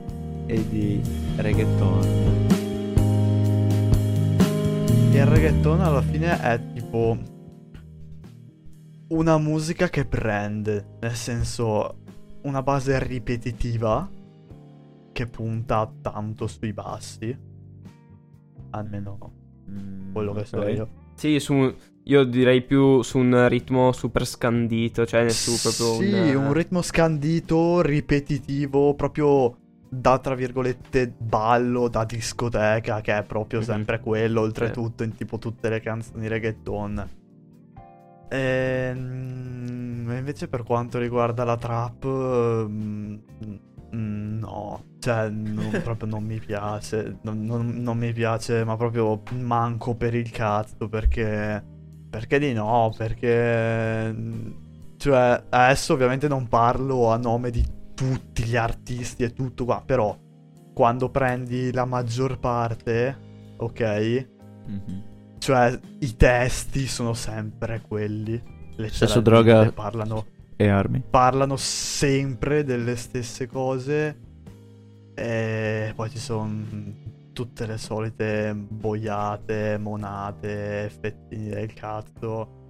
[0.47, 1.01] e di
[1.37, 2.51] reggaeton.
[5.13, 7.17] Il reggaeton alla fine è tipo
[9.13, 11.97] una musica che prende, nel senso
[12.43, 14.09] una base ripetitiva
[15.13, 17.37] che punta tanto sui bassi.
[18.71, 20.47] Almeno Mm, quello che ok.
[20.47, 20.89] so io.
[21.15, 21.73] Sì, su,
[22.05, 26.47] io direi più su un ritmo super scandito, cioè su proprio sì, un...
[26.47, 29.57] un ritmo scandito, ripetitivo, proprio
[29.89, 33.65] da tra virgolette ballo, da discoteca, che è proprio Mhm.
[33.67, 37.09] sempre quello, oltretutto in tipo tutte le canzoni reggaeton.
[38.33, 43.15] Ehm, invece per quanto riguarda la trap, mm,
[43.95, 49.23] mm, no, cioè non- proprio non mi piace, non, non- non mi piace, ma proprio
[49.33, 51.63] manco per il cazzo, perché,
[52.09, 54.51] perché di no, perché, mm,
[54.97, 57.65] cioè adesso ovviamente non parlo a nome di
[57.95, 60.17] tutti gli artisti e tutto qua, però
[60.75, 64.29] quando prendi la maggior parte, ok?
[64.67, 65.11] Mhm.
[65.43, 68.41] Cioè, i testi sono sempre quelli.
[68.77, 71.03] Sesso, Letteralmente droga- Parlano, E armi.
[71.11, 74.17] parlano sempre delle stesse cose.
[75.15, 76.65] E poi ci sono
[77.33, 82.61] tutte le solite boiate, monate, effettini del cazzo.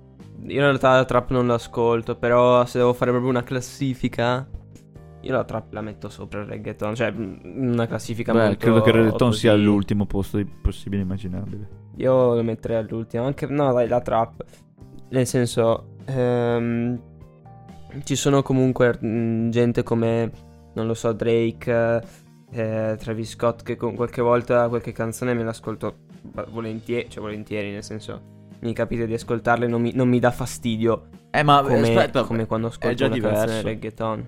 [0.45, 4.49] Io in realtà la trap non l'ascolto, però se devo fare proprio una classifica,
[5.23, 8.81] io la trap la metto sopra il reggaeton, cioè mm, una classifica Beh, molto credo
[8.83, 9.41] che il reggaeton così.
[9.41, 11.69] sia all'ultimo posto possibile immaginabile.
[11.97, 14.45] Io lo metterei all'ultimo, anche no, dai, la trap.
[15.11, 17.01] Nel senso, ehm,
[18.05, 20.31] ci sono comunque mm, gente come,
[20.75, 22.03] non lo so, Drake,
[22.51, 25.97] eh, Travis Scott, che con qualche volta qualche canzone me l'ascolto
[26.51, 28.21] volentieri, cioè volentieri, nel senso,
[28.61, 32.47] mi capita di ascoltarle, non mi, non mi dà fastidio Eh, ma come, aspetta, come
[32.47, 33.67] quando ascolto già una canzone diverso.
[33.67, 34.27] reggaeton.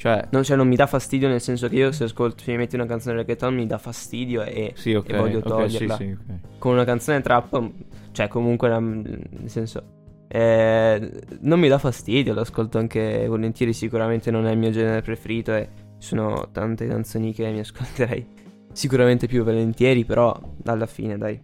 [0.00, 2.56] Cioè, Non, cioè, non mi dà fastidio nel senso che io se ascolto, se mi
[2.56, 5.10] metti una canzone reggaeton mi dà fastidio e sì, ok.
[5.10, 5.96] e voglio toglierla.
[5.96, 6.58] sì, sì, ok.
[6.58, 7.70] con una canzone trap,
[8.12, 14.52] cioè comunque nel senso eh, non mi dà fastidio, l'ascolto anche volentieri, sicuramente non è
[14.52, 18.26] il mio genere preferito e ci sono tante canzoni che mi ascolterei
[18.72, 20.34] sicuramente più volentieri, però
[20.64, 21.38] alla fine dai.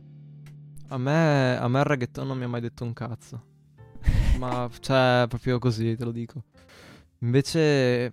[0.88, 3.42] A me, a me il reggaeton non mi ha mai detto un cazzo.
[4.38, 6.44] Ma, cioè, proprio così, te lo dico.
[7.20, 8.12] Invece,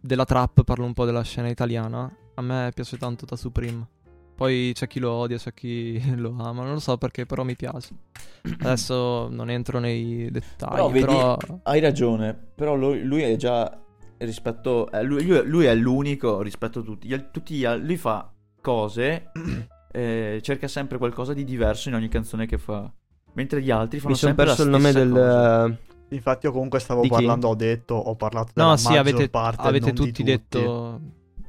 [0.00, 2.10] della trap parlo un po' della scena italiana.
[2.34, 3.86] A me piace tanto da Supreme.
[4.34, 6.62] Poi c'è chi lo odia, c'è chi lo ama.
[6.62, 7.94] Non lo so perché, però mi piace.
[8.60, 11.36] Adesso non entro nei dettagli, Però vedi- però...
[11.64, 13.76] Hai ragione, però lui, lui è già
[14.18, 14.90] rispetto...
[14.92, 17.08] eh, lui, lui- lui è l'unico rispetto a tutti.
[17.08, 19.30] Gli tutti gli lui fa cose,
[19.90, 22.88] eh, cerca sempre qualcosa di diverso in ogni canzone che fa.
[23.32, 25.12] Mentre gli altri fanno Mi sono sempre la perso il nome stessa del...
[25.12, 25.78] cosa.
[26.10, 27.14] Infatti io comunque stavo Di chi?
[27.14, 30.22] parlando, ho detto, ho parlato della No, sì, avete, parte, avete tutti tutti.
[30.22, 31.00] detto.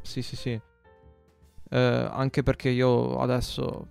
[0.01, 0.59] Sì, sì, sì.
[1.71, 1.77] Eh,
[2.11, 3.87] anche perché io adesso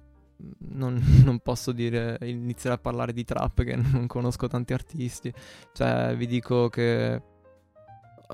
[0.72, 5.32] non, non posso dire, iniziare a parlare di trap che non conosco tanti artisti.
[5.72, 7.22] Cioè, vi dico che.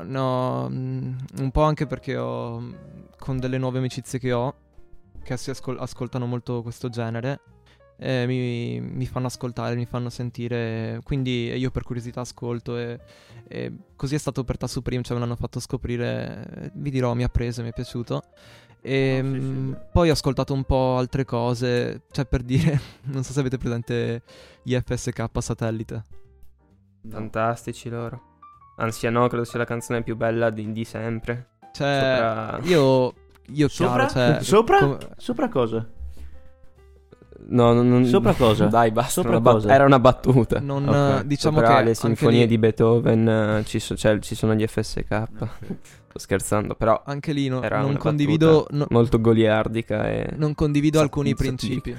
[0.02, 2.62] No, mm, un po' anche perché ho.
[3.16, 4.54] Con delle nuove amicizie che ho,
[5.22, 7.40] che si ascol- ascoltano molto questo genere.
[7.96, 11.00] Eh, mi, mi fanno ascoltare, mi fanno sentire.
[11.04, 12.98] Quindi io per curiosità ascolto e,
[13.48, 16.70] e così è stato per Tasso Prim, cioè me l'hanno fatto scoprire.
[16.74, 18.22] Vi dirò, mi ha preso, mi è piaciuto.
[18.80, 19.78] E No, sì, sì, mm, sì.
[19.92, 24.22] poi ho ascoltato un po' altre cose, cioè per dire, non so se avete presente
[24.62, 26.02] gli FSK satellite.
[27.08, 28.32] Fantastici loro.
[28.76, 31.50] Anzi, no, credo sia la canzone più bella di, di sempre.
[31.72, 33.14] Cioè, Sopra- io,
[33.48, 34.06] io Sopra?
[34.06, 34.78] chiaro, cioè, Sopra?
[34.78, 35.88] com- Sopra cosa?
[37.46, 38.66] No, non, non- Sopra cosa?
[38.66, 39.10] Dai, basta.
[39.10, 39.74] Sopra una bat- cosa?
[39.74, 40.60] Era una battuta.
[40.60, 40.94] Non, Ok.
[41.22, 44.54] eh, diciamo Sopra che le sinfonie lì- di Beethoven eh, ci, so- cioè, ci sono
[44.54, 45.04] gli FSK.
[46.14, 50.30] Sto scherzando, però Anche lì no- era non una condivido, no- molto goliardica e...
[50.36, 51.96] non condivido Sa- alcuni principi.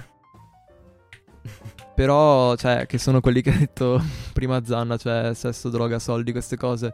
[1.94, 4.02] Però, cioè, che sono quelli che ha detto
[4.34, 6.94] prima Zanna, cioè sesso, droga, soldi, queste cose.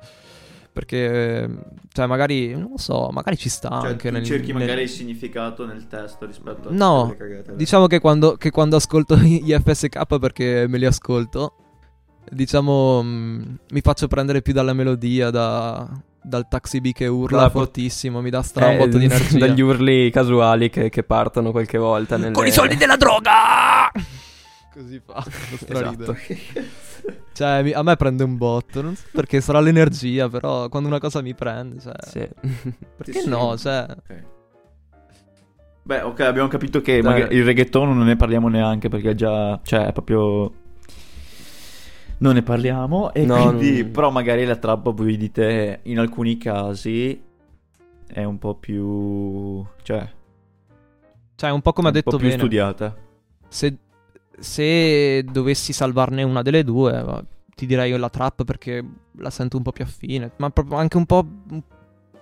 [0.74, 1.50] Perché,
[1.92, 4.24] cioè, magari, non lo so, magari ci sta Cioè, anche tu nel...
[4.24, 7.56] cerchi nel- magari il significato nel testo rispetto a No, cagate.
[7.56, 11.56] Diciamo che quando, che quando ascolto gli FSK perché me li ascolto,
[12.30, 15.90] diciamo mh, mi faccio prendere più dalla melodia, da-
[16.24, 19.06] dal taxi B che urla La pot- fortissimo, mi dà stra un Eh, botto di
[19.12, 19.40] energia.
[19.40, 22.32] dagli urli casuali che, che partono qualche volta nelle...
[22.32, 23.32] Con i soldi della droga!
[24.74, 25.24] Così fa.
[25.68, 26.16] Esatto.
[27.34, 31.00] Cioè, mi- a me prende un botto, non so perché sarà l'energia, però quando una
[31.00, 32.20] cosa mi prende, cioè, Sì.
[32.98, 33.30] perché Sì, sì.
[33.30, 33.86] no, cioè...
[33.90, 34.24] Ok.
[35.84, 39.92] Beh, ok, abbiamo capito che il reggaeton non ne parliamo neanche perché già, cioè, è
[39.94, 40.54] proprio
[42.20, 46.38] non ne parliamo e No, quindi non- però magari la trap voi dite in alcuni
[46.38, 47.20] casi
[48.06, 50.08] è un po' più cioè,
[51.36, 52.38] Cioè, un po' come ha un detto po' più bene.
[52.40, 52.96] studiata.
[53.48, 53.76] Se,
[54.42, 57.26] se dovessi salvarne una delle due,
[57.56, 58.84] ti direi la trap perché
[59.18, 60.32] la sento un po' più affine.
[60.38, 61.26] Ma proprio anche un po'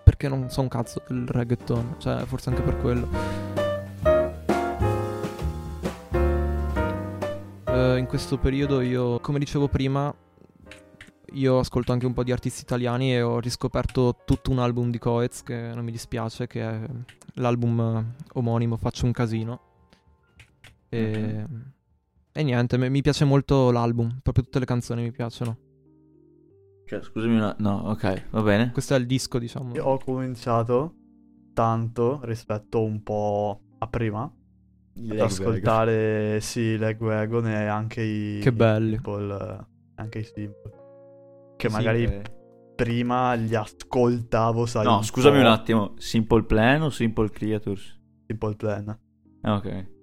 [0.04, 1.96] perché non so un cazzo del reggaeton.
[1.98, 3.08] Cioè, forse anche per quello.
[7.66, 10.14] Eh, in questo periodo io, come dicevo prima,
[11.34, 14.98] io ascolto anche un po' di artisti italiani e ho riscoperto tutto un album di
[14.98, 16.82] Coez che non mi dispiace, che è
[17.36, 19.60] l'album eh, omonimo Faccio un casino.
[20.90, 21.46] E,
[22.40, 25.58] e niente, mi piace molto l'album, proprio tutte le canzoni mi piacciono.
[26.86, 27.54] Cioè, scusami una...
[27.60, 28.72] No, ok, va bene.
[28.72, 29.74] Questo è il disco, diciamo.
[29.76, 30.94] Io ho cominciato
[31.54, 34.32] tanto rispetto un po' a prima
[35.10, 38.94] ad ascoltare sì Legwagon e anche i Che belli.
[38.94, 40.72] Simple, anche i Simple
[41.58, 42.22] che Sì, magari eh.
[42.76, 48.00] prima li ascoltavo sai No, un scusami po', un attimo, Simple Plan o Simple Creatures?
[48.28, 49.00] Simple Plan
[49.42, 49.98] Ah, ok.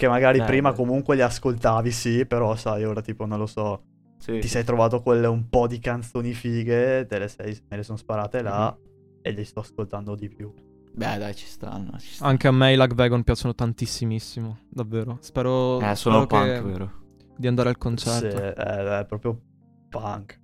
[0.00, 3.82] Che magari Beh, prima comunque li ascoltavi sì però sai ora tipo non lo so
[4.18, 4.38] Sì.
[4.38, 7.98] ti sei trovato quelle un po' di canzoni fighe te le, sei, me le sono
[7.98, 8.74] sparate là
[9.20, 10.50] e li sto ascoltando di più
[10.92, 12.30] Beh, dai, ci stanno, ci stanno.
[12.30, 15.18] Anche a me i Lagwagon piacciono tantissimissimo, davvero.
[15.20, 16.92] Spero, Eh, sono spero punk, che- vero?
[17.36, 18.36] di andare al Sì, concerto.
[18.38, 19.40] è, è proprio
[19.88, 20.40] punk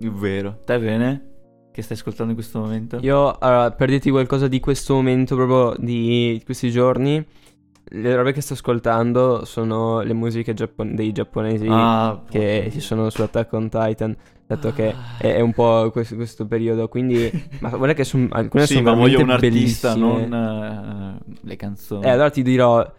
[0.00, 0.60] Vero.
[0.64, 1.32] Te bene?
[1.72, 2.98] Che stai ascoltando in questo momento?
[3.02, 7.24] Io, allora, per dirti qualcosa di questo momento, proprio di questi giorni,
[8.00, 13.10] le robe che sto ascoltando sono le musiche giappon- dei giapponesi Ah, che ci sono
[13.10, 17.30] su Attack on Titan, dato che è, è un po' questo, questo periodo, quindi...
[17.60, 20.26] Ma guarda che son- alcune Sì, sono ma voglio un artista, bellissime.
[20.26, 22.04] non eh, le canzoni.
[22.04, 22.92] Eh, allora ti dirò...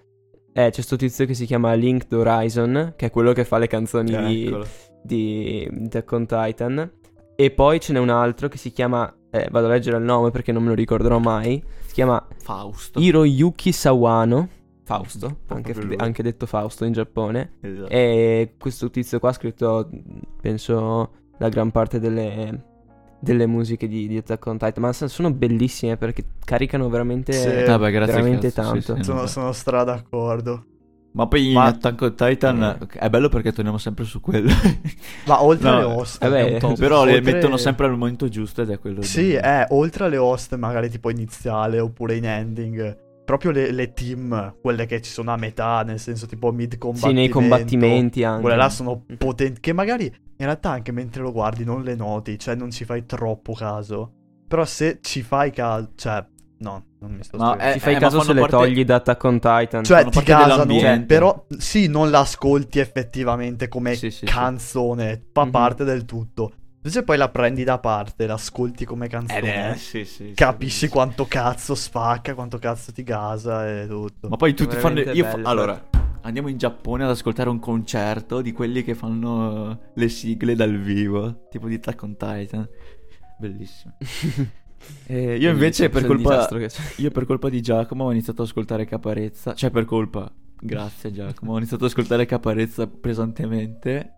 [0.58, 3.68] Eh, c'è sto tizio che si chiama Linked Horizon, che è quello che fa le
[3.68, 4.56] canzoni di,
[5.04, 6.92] di Attack on Titan.
[7.36, 9.14] E poi ce n'è un altro che si chiama...
[9.32, 11.62] eh, vado a leggere il nome perché non me lo ricorderò mai.
[11.86, 13.02] Si chiama Fausto.
[13.02, 14.48] Hiroyuki Sawano.
[14.86, 17.54] Fausto, anche, anche detto Fausto in Giappone.
[17.60, 17.90] Esatto.
[17.90, 19.90] E questo tizio qua ha scritto,
[20.40, 22.64] penso, la gran parte delle,
[23.20, 24.84] delle musiche di, di Attack on Titan.
[24.84, 27.48] Ma sono bellissime perché caricano veramente, Sì.
[27.66, 28.96] Vabbè, grazie veramente cazzo, sì, tanto.
[28.96, 30.66] sì, sono, sono stra d'accordo
[31.14, 33.00] Ma poi in Ma- Attack on Titan Eh.
[33.00, 34.52] è bello perché torniamo sempre su quello.
[35.26, 36.78] ma oltre No, alle hoste vabbè, è un top.
[36.78, 39.02] Però le Oltre- mettono sempre al momento giusto ed è quello.
[39.02, 43.94] Sì, del- eh, oltre alle host magari tipo iniziale oppure in ending, proprio le, le
[43.94, 47.20] team, quelle che ci sono a metà, nel senso tipo mid Sì, combattimento.
[47.20, 48.42] nei combattimenti anche.
[48.42, 52.38] Quelle là sono potenti, che magari in realtà anche mentre lo guardi non le noti,
[52.40, 54.12] cioè non ci fai troppo caso.
[54.48, 56.24] Però se ci fai caso, cioè,
[56.60, 57.38] no, non mi sto.
[57.38, 59.84] Ti Eh, fai ma caso se le parte- togli da Attack on Titan.
[59.84, 61.06] Cioè, ti casano, dell'ambiente.
[61.06, 64.26] però sì, non l'ascolti effettivamente come Sì, sì, sì.
[64.26, 65.52] canzone, fa Mhm.
[65.52, 66.54] parte del tutto.
[66.86, 70.86] Invece poi la prendi da parte, l'ascolti come Ed canzone, è, sì, sì, sì, capisci
[70.86, 70.88] sì.
[70.88, 74.30] quanto cazzo spacca, quanto cazzo ti gasa e tutto.
[74.30, 75.00] Ma poi tutti fanno.
[75.00, 75.84] Io fa- Allora,
[76.22, 81.48] andiamo in Giappone ad ascoltare un concerto di quelli che fanno le sigle dal vivo,
[81.50, 82.70] tipo di Attack on Titan.
[83.40, 83.98] Bellissimo.
[85.08, 86.48] Eh, io invece per colpa
[86.98, 91.54] io per colpa di Giacomo ho iniziato ad ascoltare Caparezza, cioè per colpa, grazie Giacomo,
[91.54, 94.15] ho iniziato ad ascoltare Caparezza pesantemente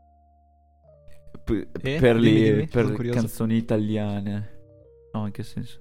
[1.48, 1.98] p- Eh?
[2.00, 4.56] per, Dimmi, dimmi, per canzoni italiane.
[5.14, 5.80] No, in che senso?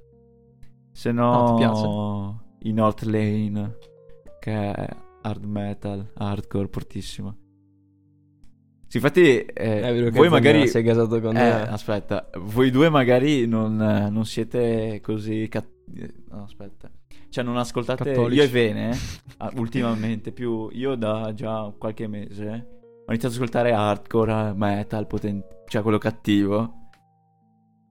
[0.93, 2.69] Se No, no, ti piace?
[2.69, 3.77] i North Lane,
[4.41, 4.89] che è
[5.23, 7.37] hard metal, hardcore, fortissimo.
[8.89, 10.69] Sì, infatti, eh, voi magari...
[10.69, 11.69] sei casato con Eh, me.
[11.69, 15.49] aspetta, voi due magari non, non siete così...
[15.49, 15.75] cat-
[16.31, 16.89] No, aspetta.
[17.29, 18.39] Cioè, non ascoltate Cattolici.
[18.39, 18.97] io e Vene,
[19.39, 22.75] ah, ultimamente, più io da già qualche mese
[23.09, 26.75] ho iniziato ad ascoltare hardcore, metal, poten- cioè quello cattivo.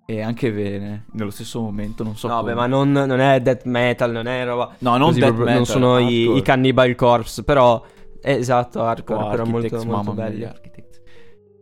[0.08, 2.52] E anche Vene, nello stesso momento, non so No, come.
[2.52, 4.76] beh, ma non, non è death metal, non è roba.
[4.80, 7.84] No, non death proprio- metal, non sono i, i Cannibal Corpse, però.
[8.22, 10.48] Esatto, hardcore, O però molto, molto belli.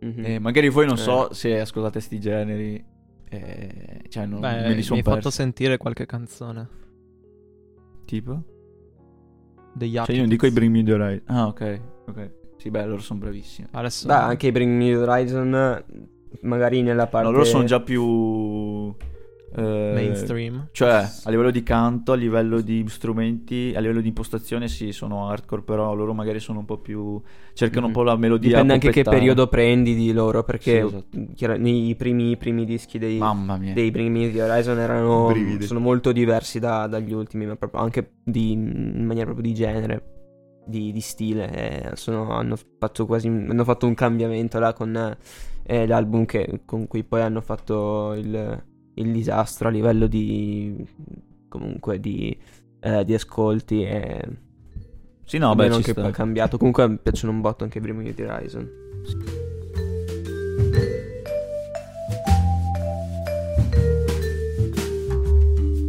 [0.00, 0.24] Mhm.
[0.24, 0.98] Eh, magari voi non Eh.
[0.98, 2.84] so se ascoltate sti generi.
[3.30, 5.18] eh, cioè, non Beh, me li mi sono hai persi.
[5.18, 6.68] fatto sentire qualche canzone
[8.04, 8.42] Tipo?
[9.74, 10.14] degli Cioè, altri.
[10.14, 11.22] io non dico i Bring Me The Horizon.
[11.26, 11.80] Ah, ok.
[12.06, 12.30] Ok.
[12.64, 13.68] Sì, beh, loro sono bravissimi.
[13.72, 15.84] Adesso Beh, anche i Bring Me the Horizon,
[16.40, 17.26] magari nella parte.
[17.26, 18.90] No, loro sono già più...
[19.54, 20.68] eh, mainstream.
[20.72, 25.28] Cioè, a livello di canto, a livello di strumenti, a livello di impostazione, sì, sono
[25.28, 27.20] hardcore, però loro magari sono un po' più...
[27.52, 27.98] cercano un Mhm.
[27.98, 28.48] po' la melodia.
[28.48, 31.56] Dipende anche che periodo prendi di loro, perché Sì, esatto.
[31.58, 33.74] nei primi, i primi dischi dei, Mamma mia.
[33.74, 35.66] dei Bring Me the Horizon erano Brividi.
[35.66, 40.02] sono molto diversi da- dagli ultimi, ma proprio anche di, in maniera proprio di genere,
[40.64, 41.90] di, di stile.
[41.92, 45.16] eh, sono- hanno fatto quasi hanno fatto un cambiamento là con
[45.66, 48.62] eh, l'album che- con cui poi hanno fatto il,
[48.94, 50.86] il disastro a livello di
[51.48, 52.36] comunque di,
[52.80, 54.20] eh, di ascolti e
[55.24, 56.12] Sì, no, beh, ci anche poi sta.
[56.12, 56.58] cambiato.
[56.58, 58.70] Comunque mi piacciono un botto anche i Me the Horizon.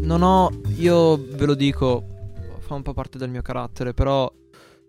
[0.01, 2.03] Non ho, io ve lo dico,
[2.59, 4.31] fa un po' parte del mio carattere, però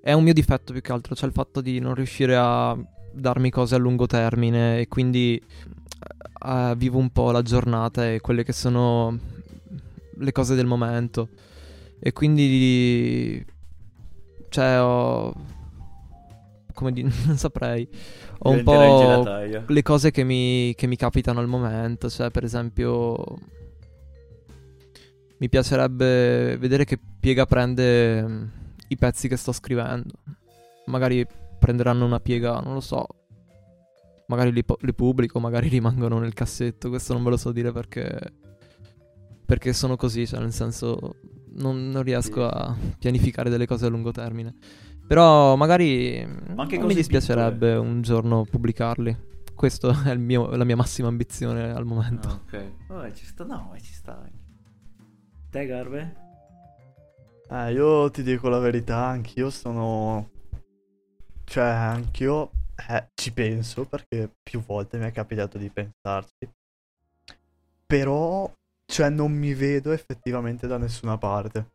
[0.07, 2.79] è un mio difetto più che altro, cioè il fatto di non riuscire a
[3.13, 5.35] darmi cose a lungo termine e quindi
[6.47, 9.19] eh, vivo un po' la giornata e quelle che sono
[10.15, 11.29] le cose del momento.
[11.99, 13.45] E quindi
[14.49, 15.35] cioè ho
[16.73, 17.89] come dire, non saprei.
[18.39, 19.25] Ho un po'
[19.67, 22.09] le cose che mi, che mi capitano al momento.
[22.09, 23.17] Cioè, per esempio,
[25.39, 30.15] mi piacerebbe vedere che piega prende i pezzi che sto scrivendo.
[30.87, 31.27] Magari
[31.59, 33.07] prenderanno una piega, non lo so.
[34.29, 36.89] Magari li, po- li pubblico, magari rimangono nel cassetto.
[36.89, 38.19] Questo non ve lo so dire perché.
[39.45, 41.17] Perché sono così, cioè, nel senso.
[41.59, 44.55] Non, non riesco a pianificare delle cose a lungo termine.
[45.07, 49.17] Però magari Ma non mi dispiacerebbe un giorno pubblicarli.
[49.55, 52.29] Questa è il mio- la mia massima ambizione al momento.
[52.29, 52.73] Ah, ok.
[52.89, 54.29] Vabbè, ci sta, no, ci sta.
[55.49, 56.26] Te, Garbe?
[57.49, 60.31] Eh, io ti dico la verità, anch'io sono...
[61.45, 62.51] Cioè, anch'io
[62.89, 66.51] eh, ci penso perché più volte mi è capitato di pensarci.
[67.87, 68.53] Però,
[68.85, 71.71] cioè, non mi vedo effettivamente da nessuna parte.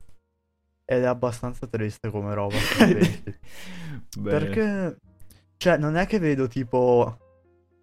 [0.84, 2.58] Ed è abbastanza triste come roba.
[4.22, 4.98] Perché,
[5.56, 7.18] cioè, non è che vedo tipo...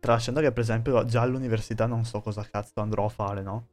[0.01, 3.67] Tralasciando che per esempio già all'università non so cosa cazzo andrò a fare, no?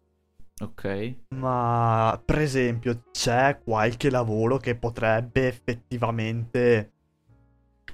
[0.62, 1.15] Ok.
[1.36, 6.91] Ma per esempio c'è qualche lavoro che potrebbe effettivamente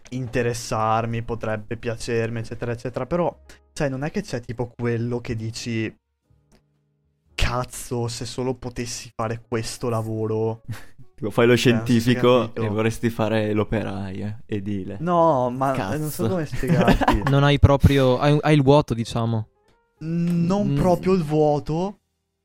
[0.10, 3.06] interessarmi, potrebbe piacermi, eccetera, eccetera.
[3.06, 3.36] Però,
[3.74, 5.94] sai, non è che c'è tipo quello che dici,
[7.34, 10.62] cazzo, se solo potessi fare questo lavoro.
[11.22, 14.98] Tipo, fai lo scientifico e vorresti fare l'operaia edile.
[15.02, 15.98] No, ma Cazzo.
[16.00, 17.22] non so come spiegarti.
[17.30, 18.18] Non hai proprio.
[18.18, 19.48] Hai, hai il vuoto, diciamo.
[20.00, 20.76] non Mm.
[20.78, 22.00] proprio il vuoto,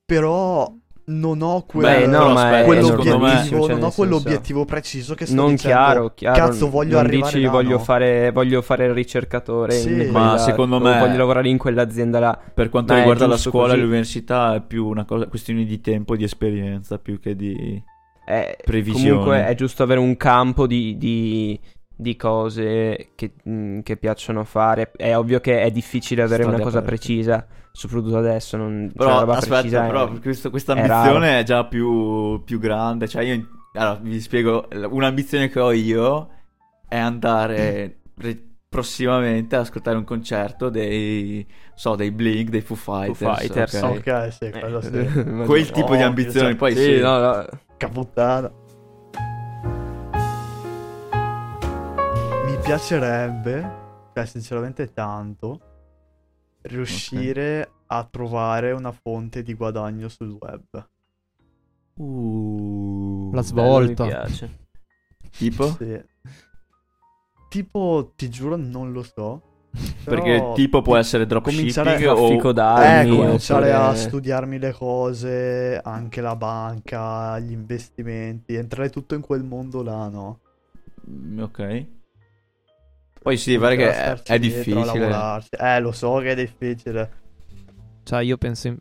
[0.07, 0.73] però
[1.09, 1.85] non ho quel...
[1.85, 5.27] Beh, no, però ma aspetta, è quell'obiettivo, me- cioè, non ho senso- quell'obiettivo preciso che
[5.27, 6.47] sto non dicendo, chiaro, chiaro.
[6.47, 7.79] Cazzo, voglio non arrivare dici là, voglio, no?
[7.83, 9.91] fare, voglio fare il ricercatore Sì.
[9.91, 12.41] in Ma quella- secondo me- voglio lavorare in quell'azienda là.
[12.55, 15.81] Per quanto Ma è riguarda la scuola e l'università è più una cosa, questione di
[15.81, 17.83] tempo e di esperienza più che di...
[18.29, 19.09] Eh, Previsioni.
[19.11, 21.61] Comunque è giusto avere un campo di, di-
[21.97, 24.91] di cose che, mh, che piacciono fare.
[24.95, 26.97] È ovvio che è difficile avere Strade una cosa aperte.
[26.97, 28.57] precisa, soprattutto adesso.
[28.57, 32.43] Non, cioè, Però roba aspetta, precisa però è- questo- questa è ambizione è, già più,
[32.45, 33.09] più grande.
[33.09, 36.29] Cioè, io allora, vi spiego: un'ambizione che ho io
[36.89, 43.39] è andare re- prossimamente ad ascoltare un concerto dei, so, dei Blink, dei Foo Fighters.
[43.39, 44.03] Fighters, ok?
[44.07, 44.91] Ok, sì, quello sì.
[45.25, 46.99] Ma- Quel tipo di Oh, ambizioni, cioè, poi Sì, sì.
[47.01, 47.47] no, no.
[47.79, 48.51] Caputtana.
[52.67, 55.61] Piacerebbe, cioè sinceramente tanto,
[56.63, 60.89] riuscire a trovare una fonte di guadagno sul web.
[61.95, 64.07] Uh, La Bello, mi svolta.
[64.07, 64.59] piace.
[65.31, 65.69] tipo?
[65.79, 66.03] Sì.
[67.49, 69.43] Tipo, ti giuro, non lo so.
[70.05, 72.29] Perché tipo può essere dropshipping cominciare- o...
[72.83, 79.45] Eh, cominciare a studiarmi le cose, anche la banca, gli investimenti, entrare tutto in quel
[79.45, 80.41] mondo là, no?
[81.09, 81.87] Mm, Ok.
[83.27, 84.85] Poi sì, pare che è, è difficile.
[84.85, 85.49] lavorarci.
[85.59, 87.11] Eh, lo so che è difficile.
[88.05, 88.69] Cioè, io penso.
[88.69, 88.79] in-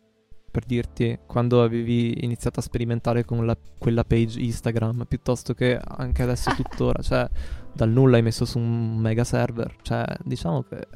[0.51, 6.21] per dirti, quando avevi iniziato a sperimentare con la- quella page Instagram, piuttosto che anche
[6.21, 7.27] adesso tuttora, cioè
[7.73, 10.87] dal nulla hai messo su un mega server, cioè diciamo che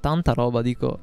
[0.00, 0.98] tanta roba, dico,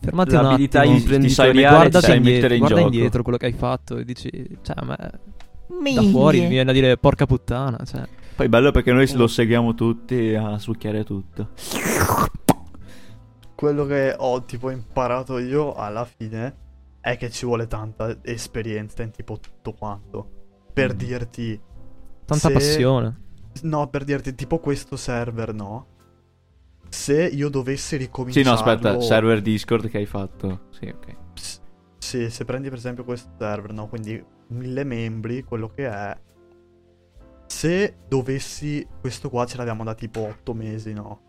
[0.00, 2.88] fermati un L'abilità attimo, imprenditoriale guardati sai indietro, in guarda gioco.
[2.92, 6.74] indietro quello che hai fatto e dici, cioè a me da fuori mi viene a
[6.74, 8.02] dire porca puttana, cioè.
[8.34, 11.50] Poi bello perché noi lo seguiamo tutti a succhiare tutto.
[13.54, 16.56] Quello che ho tipo imparato io alla fine
[17.00, 20.30] è che ci vuole tanta esperienza in tipo tutto quanto.
[20.72, 20.96] Per Mm.
[20.96, 21.60] dirti...
[22.24, 23.20] Tanta se- passione.
[23.62, 25.86] No, per dirti tipo questo server, no?
[26.88, 28.44] Se io dovessi Sì, ricominciare...
[28.46, 30.66] no, aspetta, server Discord che hai fatto.
[30.70, 31.16] Sì, ok.
[31.98, 33.88] Sì, se prendi per esempio questo server, no?
[33.88, 36.16] Quindi mille membri, quello che è.
[37.52, 38.84] Se dovessi.
[38.98, 41.20] Questo qua ce l'abbiamo da tipo 8 mesi, no?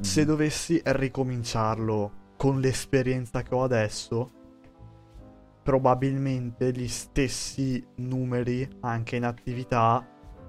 [0.00, 4.30] Se dovessi ricominciarlo con l'esperienza che ho adesso,
[5.62, 10.04] probabilmente gli stessi numeri anche in attività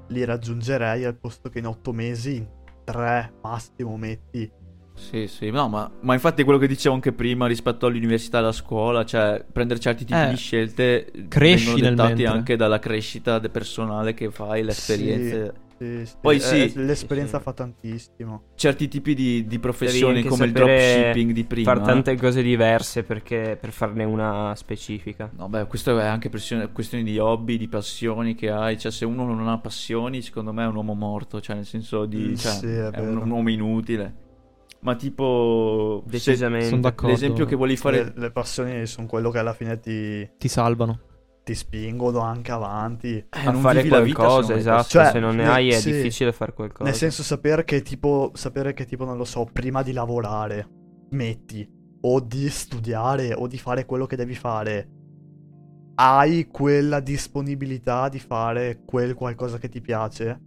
[0.08, 2.48] li raggiungerei al posto che in 8 mesi, in
[2.84, 4.52] 3 massimo metti.
[4.96, 8.52] Sì, sì, no, ma, ma infatti quello che dicevo anche prima rispetto all'università e alla
[8.52, 13.40] scuola, cioè prendere certi tipi Eh, di scelte cresci vengono nel dettati anche dalla crescita
[13.40, 15.54] de- personale che fai, le esperienze.
[15.78, 16.72] Sì, sì, Poi eh, sì.
[16.76, 17.44] l'esperienza Sì, sì.
[17.44, 18.44] fa tantissimo.
[18.56, 21.74] Certi tipi di, di professioni come il dropshipping di prima.
[21.74, 25.30] Far tante cose diverse perché, per farne una specifica.
[25.36, 28.78] No, beh, questo è anche pressione- questione di hobby, di passioni che hai.
[28.78, 31.42] Cioè, se uno non ha passioni, secondo me è un uomo morto.
[31.42, 32.18] Cioè, nel senso di.
[32.18, 34.22] Mm, cioè, sì, è è, un uomo inutile.
[34.84, 36.04] Ma tipo.
[36.06, 36.68] Decisamente.
[36.68, 37.08] Sono d'accordo.
[37.14, 38.04] l'esempio che volevi fare.
[38.04, 41.00] Le, le passioni sono quello che alla fine ti, Ti salvano.
[41.44, 43.16] ti spingono anche avanti.
[43.18, 44.88] Eh, a non fare vivi la vita se qualcosa, hai esatto.
[44.90, 45.92] Cioè, se non ne ne- hai è sì.
[45.92, 46.84] difficile fare qualcosa.
[46.84, 50.68] Nel senso sapere che tipo, sapere che tipo, non lo so, prima di lavorare,
[51.12, 51.66] metti,
[52.02, 54.90] o di studiare, o di fare quello che devi fare,
[55.96, 60.40] hai quella disponibilità di fare quel qualcosa che ti piace?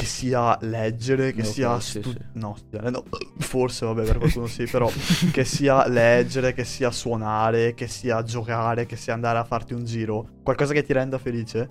[0.00, 2.18] Che sia leggere, che Ok, sia sì, stu- sì.
[2.34, 3.04] no, studiare no,
[3.38, 4.88] forse vabbè per qualcuno sì, però
[5.30, 9.84] che sia leggere, che sia suonare, che sia giocare, che sia andare a farti un
[9.84, 11.68] giro, qualcosa che ti renda felice.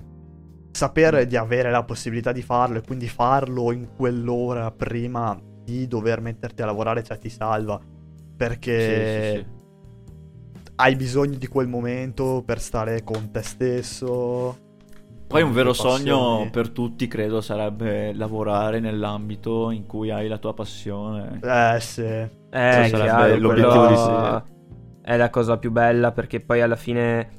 [0.71, 6.21] Sapere di avere la possibilità di farlo e quindi farlo in quell'ora prima di dover
[6.21, 7.81] metterti a lavorare, cioè ti salva.
[8.37, 9.45] Perché Sì, sì, sì.
[10.75, 14.67] hai bisogno di quel momento per stare con te stesso.
[15.29, 20.55] Poi un vero sogno per tutti, credo, sarebbe lavorare nell'ambito in cui hai la tua
[20.55, 21.39] passione.
[21.43, 22.01] Eh sì.
[22.01, 24.43] Eh, Questo è sarebbe chiaro, l'obiettivo di sé.
[25.03, 27.29] È la cosa più bella perché poi alla fine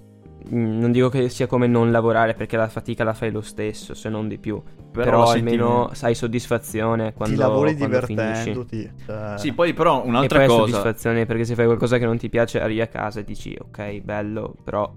[0.49, 3.93] mh, non dico che sia come non lavorare perché la fatica la fai lo stesso,
[3.95, 4.62] se non di più.
[4.93, 8.51] Però, lo almeno senti- hai soddisfazione quando, ti lavori quando finisci.
[8.53, 8.93] divertendoti.
[9.05, 10.61] cioè- Sì, poi però E un'altra poi hai cosa.
[10.61, 14.01] soddisfazione perché se fai qualcosa che non ti piace arrivi a casa e dici ok,
[14.01, 14.93] bello, però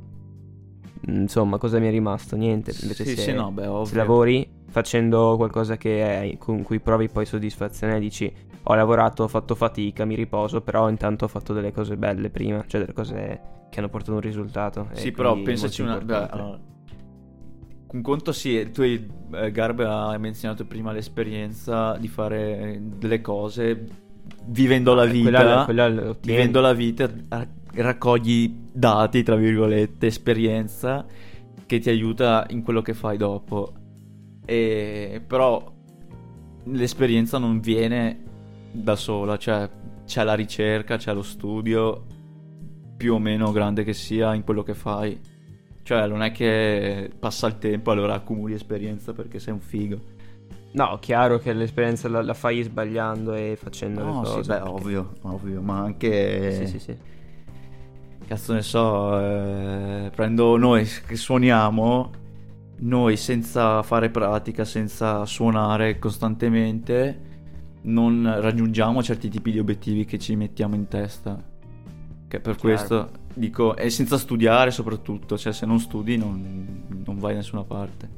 [1.08, 2.36] insomma cosa mi è rimasto?
[2.36, 2.74] Niente.
[2.82, 3.86] Invece Sì, se, sì, no, beh, ovvio.
[3.86, 8.32] se lavori facendo qualcosa che è, con cui provi poi soddisfazione dici
[8.64, 12.64] ho lavorato, ho fatto fatica, mi riposo, però intanto ho fatto delle cose belle prima,
[12.66, 14.88] cioè delle cose che hanno portato un risultato.
[14.93, 15.97] e Sì, però pensaci una...
[15.99, 16.60] beh, allora,
[17.91, 23.86] un conto sì, tu hai, eh, Garbe hai menzionato prima l'esperienza di fare delle cose
[24.45, 25.30] vivendo la Eh, vita.
[25.30, 31.06] quella- quella vivendo la vita ra- raccogli dati, tra virgolette, esperienza
[31.66, 33.74] che ti aiuta in quello che fai dopo.
[34.46, 35.72] E però
[36.66, 38.22] l'esperienza non viene
[38.72, 39.70] da sola, cioè
[40.06, 42.06] c'è la ricerca, c'è lo studio
[42.98, 45.20] più o meno grande che sia in quello che fai.
[45.84, 50.00] Cioè, non è che passa il tempo e allora accumuli esperienza perché sei un figo.
[50.74, 54.32] No, chiaro che l'esperienza la, la fai sbagliando e facendo le No, cose.
[54.44, 56.52] sì, beh, perché- ovvio, ovvio, ma anche...
[56.54, 56.98] Sì, sì, sì.
[58.34, 62.12] Cazzo ne so, eh, prendo noi che suoniamo,
[62.78, 67.20] noi senza fare pratica, senza suonare costantemente,
[67.84, 71.40] non raggiungiamo certi tipi di obiettivi che ci mettiamo in testa.
[72.28, 77.34] Che per questo dico, e senza studiare soprattutto, cioè se non studi non, non vai
[77.34, 78.10] da nessuna parte.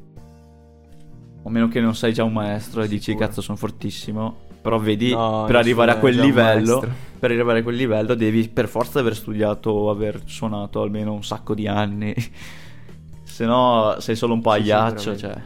[1.44, 3.28] A meno che non sei già un maestro e dici Sicuro.
[3.28, 6.82] cazzo sono fortissimo, però vedi No, per arrivare a quel livello.
[7.26, 11.24] Per arrivare a quel livello devi per forza aver studiato o aver suonato almeno un
[11.24, 12.14] sacco di anni.
[13.24, 15.44] Se no sei solo un pagliaccio, Sì, cioè.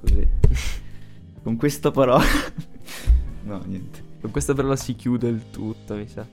[0.00, 0.28] Così.
[1.42, 2.22] Con questa parola...
[3.42, 4.02] no, niente.
[4.20, 6.24] Con questa parola si chiude il tutto, mi sa.